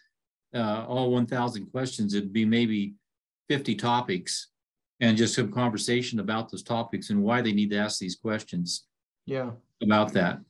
uh, 0.54 0.84
all 0.86 1.12
1,000 1.12 1.66
questions. 1.66 2.14
It'd 2.14 2.32
be 2.32 2.44
maybe 2.44 2.94
50 3.48 3.76
topics, 3.76 4.48
and 5.00 5.16
just 5.16 5.34
some 5.34 5.52
conversation 5.52 6.20
about 6.20 6.50
those 6.50 6.62
topics 6.62 7.10
and 7.10 7.22
why 7.22 7.40
they 7.40 7.52
need 7.52 7.70
to 7.70 7.76
ask 7.76 7.98
these 7.98 8.16
questions. 8.16 8.84
Yeah. 9.26 9.50
About 9.82 10.12
that. 10.12 10.40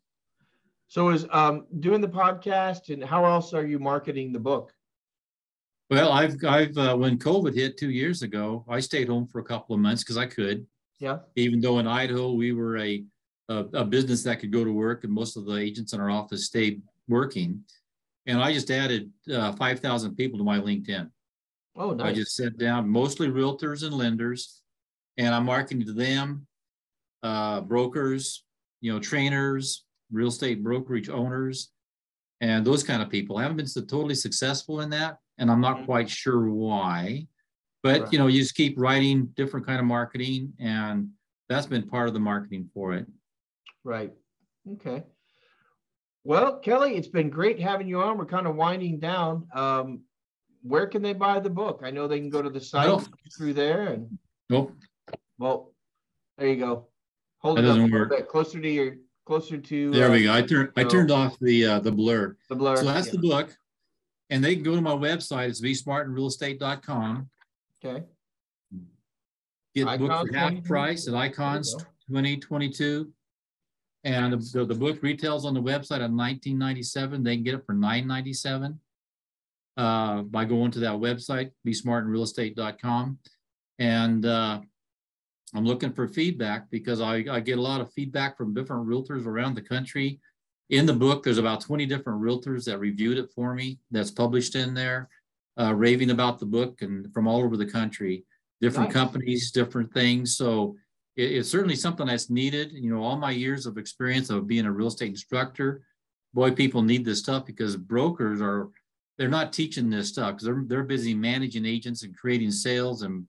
So 0.89 1.09
is 1.09 1.27
um, 1.31 1.67
doing 1.81 2.01
the 2.01 2.09
podcast, 2.09 2.93
and 2.93 3.03
how 3.03 3.25
else 3.25 3.55
are 3.55 3.67
you 3.67 3.79
marketing 3.79 4.33
the 4.33 4.41
book? 4.41 4.73
Well, 5.93 6.11
I've 6.11 6.43
I've 6.43 6.79
uh, 6.79 6.97
when 6.97 7.19
COVID 7.19 7.55
hit 7.55 7.77
two 7.77 7.91
years 7.91 8.23
ago, 8.23 8.65
I 8.67 8.81
stayed 8.81 9.09
home 9.09 9.27
for 9.27 9.41
a 9.41 9.45
couple 9.45 9.75
of 9.75 9.81
months 9.83 10.03
because 10.03 10.17
I 10.17 10.25
could. 10.25 10.67
Yeah. 10.99 11.19
Even 11.37 11.61
though 11.61 11.81
in 11.81 11.87
Idaho 11.87 12.33
we 12.33 12.53
were 12.53 12.79
a, 12.79 13.05
a, 13.51 13.57
a 13.75 13.85
business 13.85 14.23
that 14.23 14.41
could 14.41 14.51
go 14.51 14.65
to 14.65 14.73
work, 14.73 15.05
and 15.05 15.13
most 15.13 15.37
of 15.37 15.45
the 15.45 15.57
agents 15.57 15.93
in 15.93 16.01
our 16.01 16.09
office 16.09 16.47
stayed 16.47 16.81
working, 17.09 17.63
and 18.25 18.41
I 18.41 18.55
just 18.55 18.71
added 18.71 19.11
uh, 19.31 19.53
five 19.53 19.81
thousand 19.81 20.17
people 20.17 20.39
to 20.39 20.45
my 20.45 20.59
LinkedIn. 20.59 21.11
Oh, 21.77 21.93
nice. 21.93 22.07
I 22.07 22.13
just 22.15 22.37
sat 22.37 22.57
down, 22.57 22.89
mostly 22.89 23.29
realtors 23.29 23.83
and 23.83 23.93
lenders, 23.93 24.63
and 25.19 25.35
I'm 25.35 25.45
marketing 25.45 25.85
to 25.85 25.93
them, 25.93 26.47
uh, 27.23 27.61
brokers, 27.61 28.45
you 28.81 28.91
know, 28.95 28.99
trainers, 28.99 29.85
real 30.11 30.29
estate 30.29 30.63
brokerage 30.63 31.11
owners, 31.11 31.72
and 32.43 32.67
those 32.67 32.83
kind 32.83 33.01
of 33.01 33.09
people. 33.09 33.39
I 33.39 33.43
haven't 33.43 33.57
been 33.57 33.69
so 33.69 33.81
totally 33.81 34.17
successful 34.17 34.81
in 34.81 34.91
that, 34.91 35.19
and 35.39 35.51
I'm 35.51 35.61
not 35.61 35.79
Mhm. 35.79 35.85
quite 35.87 36.11
sure 36.11 36.51
why. 36.51 37.29
But 37.85 38.01
Right. 38.03 38.13
you 38.13 38.19
know, 38.19 38.27
you 38.27 38.41
just 38.43 38.57
keep 38.57 38.79
writing 38.79 39.27
different 39.37 39.65
kind 39.65 39.79
of 39.79 39.87
marketing, 39.87 40.53
and 40.59 41.13
that's 41.49 41.67
been 41.67 41.89
part 41.89 42.09
of 42.09 42.15
the 42.15 42.21
marketing 42.21 42.69
for 42.75 42.95
it. 42.95 43.07
Right. 43.85 44.13
Okay. 44.69 45.05
Well, 46.25 46.59
Kelly, 46.59 46.97
it's 46.97 47.09
been 47.09 47.31
great 47.31 47.61
having 47.61 47.87
you 47.89 48.01
on. 48.03 48.19
We're 48.19 48.27
kind 48.27 48.47
of 48.49 48.57
winding 48.57 48.99
down. 48.99 49.49
Um, 49.55 50.05
where 50.63 50.87
can 50.89 51.03
they 51.03 51.13
buy 51.13 51.39
the 51.41 51.51
book? 51.51 51.81
I 51.85 51.91
know 51.91 52.07
they 52.09 52.21
can 52.21 52.31
go 52.31 52.43
to 52.43 52.51
the 52.51 52.61
site 52.61 52.89
Well- 52.89 53.05
through 53.37 53.55
there 53.55 53.89
and, 53.89 54.19
Nope. 54.51 54.77
well, 55.39 55.73
there 56.39 56.49
you 56.49 56.57
go. 56.57 56.89
Hold 57.39 57.59
That 57.59 57.65
it 57.65 57.71
up 57.71 57.77
a 57.77 57.81
little 57.83 57.99
work. 58.01 58.11
bit 58.11 58.29
closer 58.29 58.61
to 58.61 58.69
your, 58.69 58.97
closer 59.25 59.59
to. 59.59 59.91
There 59.91 60.09
uh, 60.09 60.13
we 60.13 60.25
go. 60.25 60.33
I 60.33 60.43
turned 60.43 60.71
I 60.77 60.85
turned 60.85 61.11
off 61.11 61.39
the 61.41 61.67
uh, 61.67 61.81
the 61.81 61.93
blur. 61.93 62.37
The 62.49 62.57
blur. 62.57 62.77
So 62.77 62.85
that's 62.85 63.07
Yeah. 63.07 63.13
the 63.13 63.29
book. 63.29 63.57
And 64.31 64.43
they 64.43 64.55
can 64.55 64.65
go 64.65 64.75
to 64.75 64.81
my 64.81 64.93
website, 64.93 65.51
it's 65.51 65.61
besmartinrealestate.com. 65.61 67.29
Okay. 67.85 68.05
Get 69.75 69.87
the 69.87 69.99
book 69.99 70.29
for 70.29 70.35
half 70.35 70.65
price 70.65 71.07
at 71.07 71.15
Icons 71.15 71.75
2022. 72.09 73.13
And 74.05 74.33
the, 74.33 74.65
the 74.65 74.75
book 74.75 75.03
retails 75.03 75.45
on 75.45 75.53
the 75.53 75.61
website 75.61 76.01
at 76.01 76.11
1997. 76.11 77.23
They 77.23 77.37
can 77.37 77.45
get 77.45 77.55
it 77.55 77.67
for 77.67 77.75
997 77.75 78.81
uh, 79.77 80.23
by 80.23 80.45
going 80.45 80.71
to 80.73 80.81
that 80.81 80.93
website, 80.93 81.51
besmartinrealestate.com. 81.67 83.19
And 83.79 84.27
uh, 84.27 84.61
I'm 85.55 85.65
looking 85.67 85.93
for 85.93 86.09
feedback 86.09 86.71
because 86.71 87.01
I, 87.01 87.25
I 87.31 87.41
get 87.41 87.59
a 87.59 87.63
lot 87.63 87.81
of 87.81 87.93
feedback 87.93 88.37
from 88.37 88.55
different 88.55 88.87
realtors 88.87 89.27
around 89.27 89.55
the 89.55 89.63
country. 89.63 90.19
In 90.71 90.87
the 90.87 90.95
book, 90.95 91.23
there's 91.23 91.39
about 91.39 91.61
20 91.61 91.85
different 91.87 92.23
realtors 92.23 92.65
that 92.65 92.79
reviewed 92.79 93.19
it 93.19 93.31
for 93.35 93.55
me 93.55 93.79
that's 93.91 94.11
published 94.11 94.55
in 94.57 94.73
there, 94.73 95.11
uh, 95.61 95.75
raving 95.75 96.11
about 96.11 96.39
the 96.39 96.47
book 96.47 96.81
and 96.81 97.13
from 97.13 97.29
all 97.29 97.43
over 97.43 97.57
the 97.59 97.67
country, 97.67 98.25
different 98.63 98.89
Nice. 98.89 98.95
companies, 98.95 99.51
different 99.51 99.93
things. 99.93 100.37
So 100.37 100.77
it- 101.17 101.33
it's 101.33 101.51
certainly 101.51 101.77
something 101.77 102.07
that's 102.07 102.31
needed. 102.31 102.73
You 102.73 102.91
know, 102.91 103.03
all 103.03 103.19
my 103.19 103.33
years 103.33 103.67
of 103.67 103.77
experience 103.77 104.31
of 104.31 104.47
being 104.47 104.65
a 104.65 104.73
real 104.73 104.87
estate 104.87 105.11
instructor, 105.11 105.83
boy, 106.33 106.53
people 106.53 106.81
need 106.81 107.05
this 107.05 107.19
stuff 107.19 107.45
because 107.45 107.77
brokers 107.77 108.41
are, 108.41 108.71
they're 109.19 109.29
not 109.29 109.53
teaching 109.53 109.91
this 109.91 110.09
stuff 110.09 110.31
because 110.37 110.47
they're, 110.47 110.65
they're 110.67 110.85
busy 110.85 111.13
managing 111.13 111.67
agents 111.67 112.03
and 112.03 112.17
creating 112.17 112.51
sales 112.51 113.03
and 113.03 113.27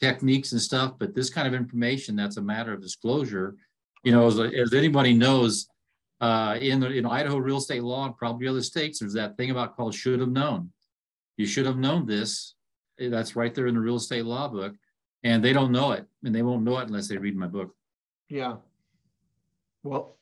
techniques 0.00 0.52
and 0.52 0.60
stuff. 0.60 0.94
But 0.98 1.14
this 1.14 1.30
kind 1.30 1.46
of 1.48 1.54
information, 1.54 2.16
that's 2.16 2.36
a 2.36 2.42
matter 2.42 2.72
of 2.72 2.80
disclosure. 2.82 3.56
You 4.04 4.12
know, 4.12 4.26
as, 4.26 4.38
as 4.38 4.72
anybody 4.74 5.12
knows, 5.12 5.68
uh, 6.20 6.56
in, 6.60 6.80
the- 6.80 6.92
in 6.92 7.06
Idaho 7.06 7.38
real 7.38 7.58
estate 7.58 7.82
law 7.82 8.06
and 8.06 8.16
probably 8.16 8.48
other 8.48 8.62
states, 8.62 9.00
there's 9.00 9.14
that 9.14 9.36
thing 9.36 9.50
about 9.50 9.76
called 9.76 9.94
should 9.94 10.20
have 10.20 10.30
known. 10.30 10.72
You 11.36 11.46
should 11.46 11.66
have 11.66 11.78
known 11.78 12.06
this. 12.06 12.54
Eh, 12.98 13.08
That's 13.08 13.36
right 13.36 13.54
there 13.54 13.66
in 13.66 13.74
the 13.74 13.80
real 13.80 13.96
estate 13.96 14.24
law 14.24 14.48
book. 14.48 14.74
And 15.24 15.44
they 15.44 15.52
don't 15.52 15.72
know 15.72 15.92
it, 15.92 16.06
and 16.24 16.32
they 16.34 16.42
won't 16.42 16.62
know 16.62 16.78
it 16.78 16.86
unless 16.86 17.08
they 17.08 17.16
read 17.16 17.36
my 17.36 17.48
book. 17.48 17.74
Yeah. 18.28 18.56
Well, 19.82 20.16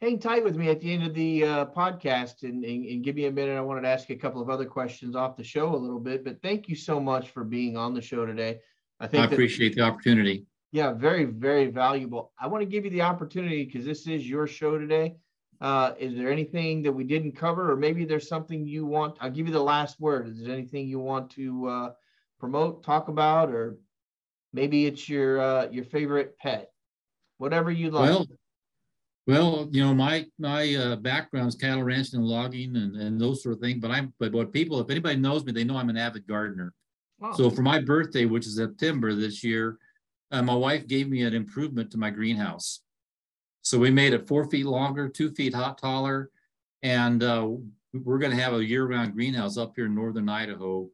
hang 0.00 0.18
tight 0.18 0.42
with 0.42 0.56
me 0.56 0.68
at 0.70 0.80
the 0.80 0.92
end 0.92 1.04
of 1.04 1.14
the 1.14 1.44
uh, 1.44 1.66
podcast 1.66 2.42
and, 2.42 2.64
and, 2.64 2.84
and 2.86 3.04
give 3.04 3.14
me 3.14 3.26
a 3.26 3.30
minute. 3.30 3.56
I 3.56 3.60
wanted 3.60 3.82
to 3.82 3.88
ask 3.88 4.08
you 4.08 4.16
a 4.16 4.18
couple 4.18 4.42
of 4.42 4.50
other 4.50 4.64
questions 4.64 5.14
off 5.14 5.36
the 5.36 5.44
show 5.44 5.74
a 5.74 5.76
little 5.76 6.00
bit, 6.00 6.24
but 6.24 6.42
thank 6.42 6.68
you 6.68 6.74
so 6.74 6.98
much 7.00 7.30
for 7.30 7.44
being 7.44 7.76
on 7.76 7.94
the 7.94 8.02
show 8.02 8.26
today. 8.26 8.58
I 9.00 9.04
I 9.04 9.08
think 9.08 9.22
that- 9.24 9.32
appreciate 9.32 9.74
the 9.74 9.82
opportunity. 9.82 10.44
yeah, 10.72 10.92
very, 10.92 11.24
very 11.24 11.66
valuable. 11.70 12.32
I 12.38 12.46
want 12.46 12.62
to 12.62 12.66
give 12.66 12.84
you 12.84 12.90
the 12.90 13.02
opportunity 13.02 13.64
because 13.64 13.84
this 13.84 14.06
is 14.06 14.28
your 14.28 14.46
show 14.46 14.78
today. 14.78 15.16
Uh, 15.60 15.94
is 15.98 16.14
there 16.16 16.30
anything 16.30 16.82
that 16.82 16.92
we 16.92 17.02
didn't 17.04 17.32
cover, 17.32 17.72
or 17.72 17.76
maybe 17.76 18.04
there's 18.04 18.28
something 18.28 18.64
you 18.66 18.86
want? 18.86 19.16
I'll 19.20 19.30
give 19.30 19.46
you 19.46 19.52
the 19.52 19.62
last 19.62 19.98
word. 20.00 20.28
Is 20.28 20.44
there 20.44 20.52
anything 20.52 20.86
you 20.86 21.00
want 21.00 21.30
to 21.32 21.66
uh, 21.66 21.90
promote, 22.38 22.84
talk 22.84 23.08
about, 23.08 23.50
or 23.50 23.76
maybe 24.52 24.86
it's 24.86 25.08
your 25.08 25.40
uh, 25.40 25.68
your 25.70 25.84
favorite 25.84 26.38
pet? 26.38 26.70
Whatever 27.38 27.72
you 27.72 27.90
like. 27.90 28.10
Well, 28.10 28.26
well, 29.26 29.68
you 29.72 29.82
know, 29.84 29.94
my 29.94 30.26
my 30.38 30.74
uh, 30.74 30.96
background 30.96 31.48
is 31.48 31.56
cattle 31.56 31.82
ranching 31.82 32.20
and 32.20 32.28
logging 32.28 32.76
and, 32.76 32.94
and 32.94 33.20
those 33.20 33.42
sort 33.42 33.56
of 33.56 33.60
things. 33.60 33.80
But 33.80 33.90
I'm 33.90 34.14
but 34.20 34.32
what 34.32 34.52
people, 34.52 34.80
if 34.80 34.90
anybody 34.90 35.16
knows 35.16 35.44
me, 35.44 35.50
they 35.52 35.64
know 35.64 35.76
I'm 35.76 35.90
an 35.90 35.96
avid 35.96 36.26
gardener. 36.28 36.72
So 37.34 37.50
for 37.50 37.62
my 37.62 37.80
birthday, 37.80 38.26
which 38.26 38.46
is 38.46 38.56
September 38.56 39.14
this 39.14 39.42
year, 39.42 39.78
uh, 40.30 40.42
my 40.42 40.54
wife 40.54 40.86
gave 40.86 41.08
me 41.08 41.22
an 41.22 41.34
improvement 41.34 41.90
to 41.90 41.98
my 41.98 42.10
greenhouse. 42.10 42.80
So 43.62 43.78
we 43.78 43.90
made 43.90 44.12
it 44.12 44.28
four 44.28 44.48
feet 44.48 44.66
longer, 44.66 45.08
two 45.08 45.30
feet 45.32 45.54
hot 45.54 45.78
taller, 45.78 46.30
and 46.82 47.22
uh, 47.22 47.48
we're 47.92 48.18
going 48.18 48.36
to 48.36 48.42
have 48.42 48.54
a 48.54 48.64
year-round 48.64 49.14
greenhouse 49.14 49.56
up 49.56 49.72
here 49.74 49.86
in 49.86 49.94
northern 49.94 50.28
Idaho 50.28 50.88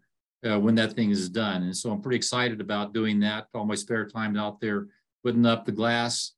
uh, 0.49 0.59
when 0.59 0.75
that 0.77 0.95
thing 0.95 1.11
is 1.11 1.29
done. 1.29 1.65
And 1.65 1.77
so 1.77 1.91
I'm 1.91 2.01
pretty 2.01 2.17
excited 2.17 2.61
about 2.61 2.95
doing 2.95 3.21
that. 3.21 3.49
All 3.55 3.67
my 3.67 3.75
spare 3.75 4.09
time 4.09 4.37
out 4.37 4.61
there, 4.61 4.89
putting 5.23 5.45
up 5.47 5.65
the 5.65 5.73
glass 5.73 6.33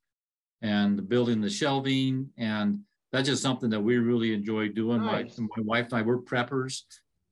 and 0.62 1.08
building 1.08 1.40
the 1.40 1.50
shelving, 1.50 2.30
and 2.36 2.80
that's 3.12 3.28
just 3.28 3.42
something 3.42 3.70
that 3.70 3.80
we 3.80 3.98
really 3.98 4.34
enjoy 4.34 4.68
doing. 4.68 5.00
My, 5.00 5.22
Nice. 5.22 5.38
my 5.38 5.46
wife 5.58 5.86
and 5.92 5.94
I, 5.94 6.02
we're 6.02 6.18
preppers. 6.18 6.82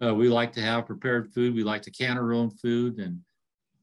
Uh, 0.04 0.14
we 0.14 0.28
like 0.28 0.52
to 0.52 0.60
have 0.60 0.86
prepared 0.86 1.32
food. 1.32 1.54
We 1.54 1.62
like 1.62 1.82
to 1.82 1.90
can 1.90 2.18
our 2.18 2.32
own 2.32 2.50
food, 2.50 2.98
and 2.98 3.20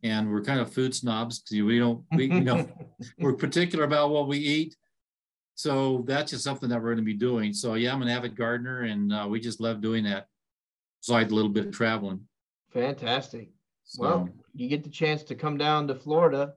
and 0.04 0.32
we're 0.32 0.44
kind 0.44 0.60
of 0.60 0.74
food 0.74 0.94
snobs 0.94 1.40
because 1.40 1.64
we 1.64 1.80
don't 1.80 2.04
we 2.16 2.26
you 2.26 2.42
know 2.42 2.68
we're 3.20 3.34
particular 3.34 3.86
about 3.86 4.10
what 4.10 4.28
we 4.28 4.38
eat. 4.38 4.76
So 5.56 6.04
that's 6.08 6.32
just 6.32 6.44
something 6.44 6.70
that 6.70 6.78
we're 6.82 6.90
going 6.94 6.98
to 6.98 7.04
be 7.04 7.14
doing. 7.14 7.54
So 7.54 7.76
yeah, 7.76 7.94
I'm 7.94 8.02
an 8.02 8.08
avid 8.08 8.36
gardener, 8.36 8.82
and 8.82 9.14
uh, 9.14 9.28
we 9.30 9.40
just 9.40 9.60
love 9.60 9.82
doing 9.82 10.04
that. 10.06 10.28
So 11.02 11.16
I 11.16 11.20
Besides 11.20 11.32
a 11.32 11.36
little 11.36 11.52
bit 11.52 11.66
of 11.68 11.72
traveling. 11.72 12.22
Fantastic. 12.74 13.50
So, 13.84 14.02
Well, 14.02 14.30
you 14.54 14.70
get 14.70 14.84
the 14.84 14.90
chance 14.90 15.24
to 15.24 15.36
come 15.36 15.58
down 15.58 15.88
to 15.88 15.96
Florida. 15.96 16.54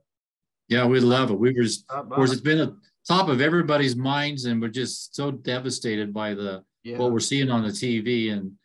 yeah, 0.69 0.85
we 0.85 0.99
love 0.99 1.31
it. 1.31 1.39
We 1.39 1.51
were 1.53 1.63
just, 1.63 1.85
of 1.89 2.09
course, 2.09 2.31
it's 2.31 2.41
been 2.41 2.61
a 2.61 2.75
top 3.07 3.27
of 3.27 3.41
everybody's 3.41 3.95
minds, 3.95 4.45
and 4.45 4.61
we're 4.61 4.69
just 4.69 5.15
so 5.15 5.31
devastated 5.31 6.13
by 6.13 6.33
the 6.33 6.63
Yeah. 6.83 6.97
what 6.99 7.11
we're 7.11 7.19
seeing 7.19 7.49
on 7.49 7.63
the 7.63 7.69
TV 7.69 8.31
and 8.31 8.57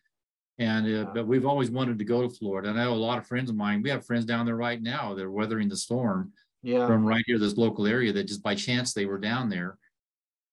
and 0.61 0.85
uh, 1.07 1.11
but 1.13 1.25
we've 1.27 1.45
always 1.45 1.71
wanted 1.71 1.97
to 1.99 2.05
go 2.05 2.21
to 2.21 2.29
Florida. 2.29 2.69
And 2.69 2.79
I 2.79 2.83
know 2.85 2.93
a 2.93 3.07
lot 3.09 3.17
of 3.17 3.25
friends 3.27 3.49
of 3.49 3.55
mine. 3.55 3.81
We 3.81 3.89
have 3.89 4.05
friends 4.05 4.25
down 4.25 4.45
there 4.45 4.55
right 4.55 4.81
now. 4.81 5.13
They're 5.15 5.31
weathering 5.39 5.69
the 5.69 5.75
storm 5.75 6.31
Yeah. 6.61 6.85
from 6.87 7.03
right 7.03 7.23
here, 7.25 7.39
this 7.39 7.57
local 7.57 7.87
area. 7.87 8.13
That 8.13 8.27
just 8.27 8.43
by 8.43 8.55
chance 8.55 8.93
they 8.93 9.05
were 9.07 9.17
down 9.17 9.49
there. 9.49 9.77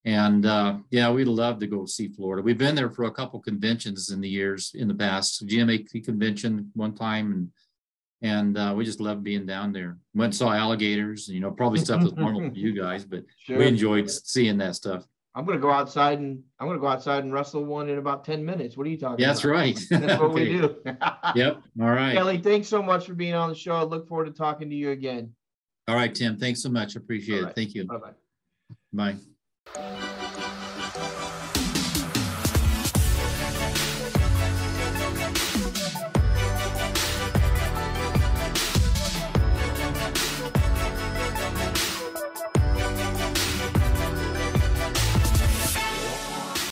And 0.04 0.46
uh, 0.46 0.78
yeah, 0.90 1.10
we'd 1.12 1.26
love 1.28 1.58
to 1.60 1.66
go 1.66 1.84
see 1.84 2.08
Florida. 2.08 2.42
We've 2.42 2.56
been 2.66 2.74
there 2.74 2.90
for 2.90 3.04
a 3.04 3.10
couple 3.10 3.38
conventions 3.40 4.10
in 4.10 4.20
the 4.20 4.28
years 4.28 4.72
in 4.74 4.88
the 4.88 4.94
past. 4.94 5.46
GMAC 5.46 6.04
convention 6.04 6.70
one 6.74 6.94
time, 6.94 7.32
and 7.32 7.48
and 8.22 8.56
uh, 8.58 8.72
we 8.76 8.84
just 8.84 9.00
love 9.00 9.22
being 9.22 9.44
down 9.46 9.72
there. 9.72 9.98
Went 10.14 10.28
and 10.32 10.34
saw 10.36 10.52
alligators. 10.52 11.28
You 11.28 11.40
know, 11.40 11.50
probably 11.50 11.80
stuff 11.80 12.00
that's 12.02 12.14
normal 12.14 12.48
for 12.50 12.56
you 12.56 12.72
guys, 12.84 13.04
but 13.04 13.24
Sure. 13.44 13.58
we 13.58 13.66
enjoyed 13.66 14.10
seeing 14.10 14.56
that 14.58 14.74
stuff. 14.76 15.04
I'm 15.38 15.44
gonna 15.44 15.60
go 15.60 15.70
outside 15.70 16.18
and 16.18 16.42
I'm 16.58 16.66
gonna 16.66 16.80
go 16.80 16.88
outside 16.88 17.22
and 17.22 17.32
wrestle 17.32 17.64
one 17.64 17.88
in 17.88 17.98
about 17.98 18.24
10 18.24 18.44
minutes. 18.44 18.76
What 18.76 18.88
are 18.88 18.90
you 18.90 18.98
talking 18.98 19.24
that's 19.24 19.44
about? 19.44 19.52
right. 19.52 19.80
That's 19.90 20.20
what 20.20 20.32
we 20.32 20.46
do. 20.46 20.76
Yep. 21.36 21.62
All 21.80 21.90
right. 21.90 22.14
Kelly, 22.14 22.38
thanks 22.38 22.66
so 22.66 22.82
much 22.82 23.06
for 23.06 23.14
being 23.14 23.34
on 23.34 23.48
the 23.48 23.54
show. 23.54 23.76
I 23.76 23.84
look 23.84 24.08
forward 24.08 24.24
to 24.24 24.32
talking 24.32 24.68
to 24.68 24.74
you 24.74 24.90
again. 24.90 25.32
All 25.86 25.94
right, 25.94 26.12
Tim. 26.12 26.38
Thanks 26.38 26.60
so 26.60 26.70
much. 26.70 26.96
Appreciate 26.96 27.44
All 27.44 27.50
it. 27.50 27.54
Thank 27.54 27.76
you. 27.76 27.84
Bye 27.84 27.98
bye. 28.92 29.14
Bye. 29.74 30.07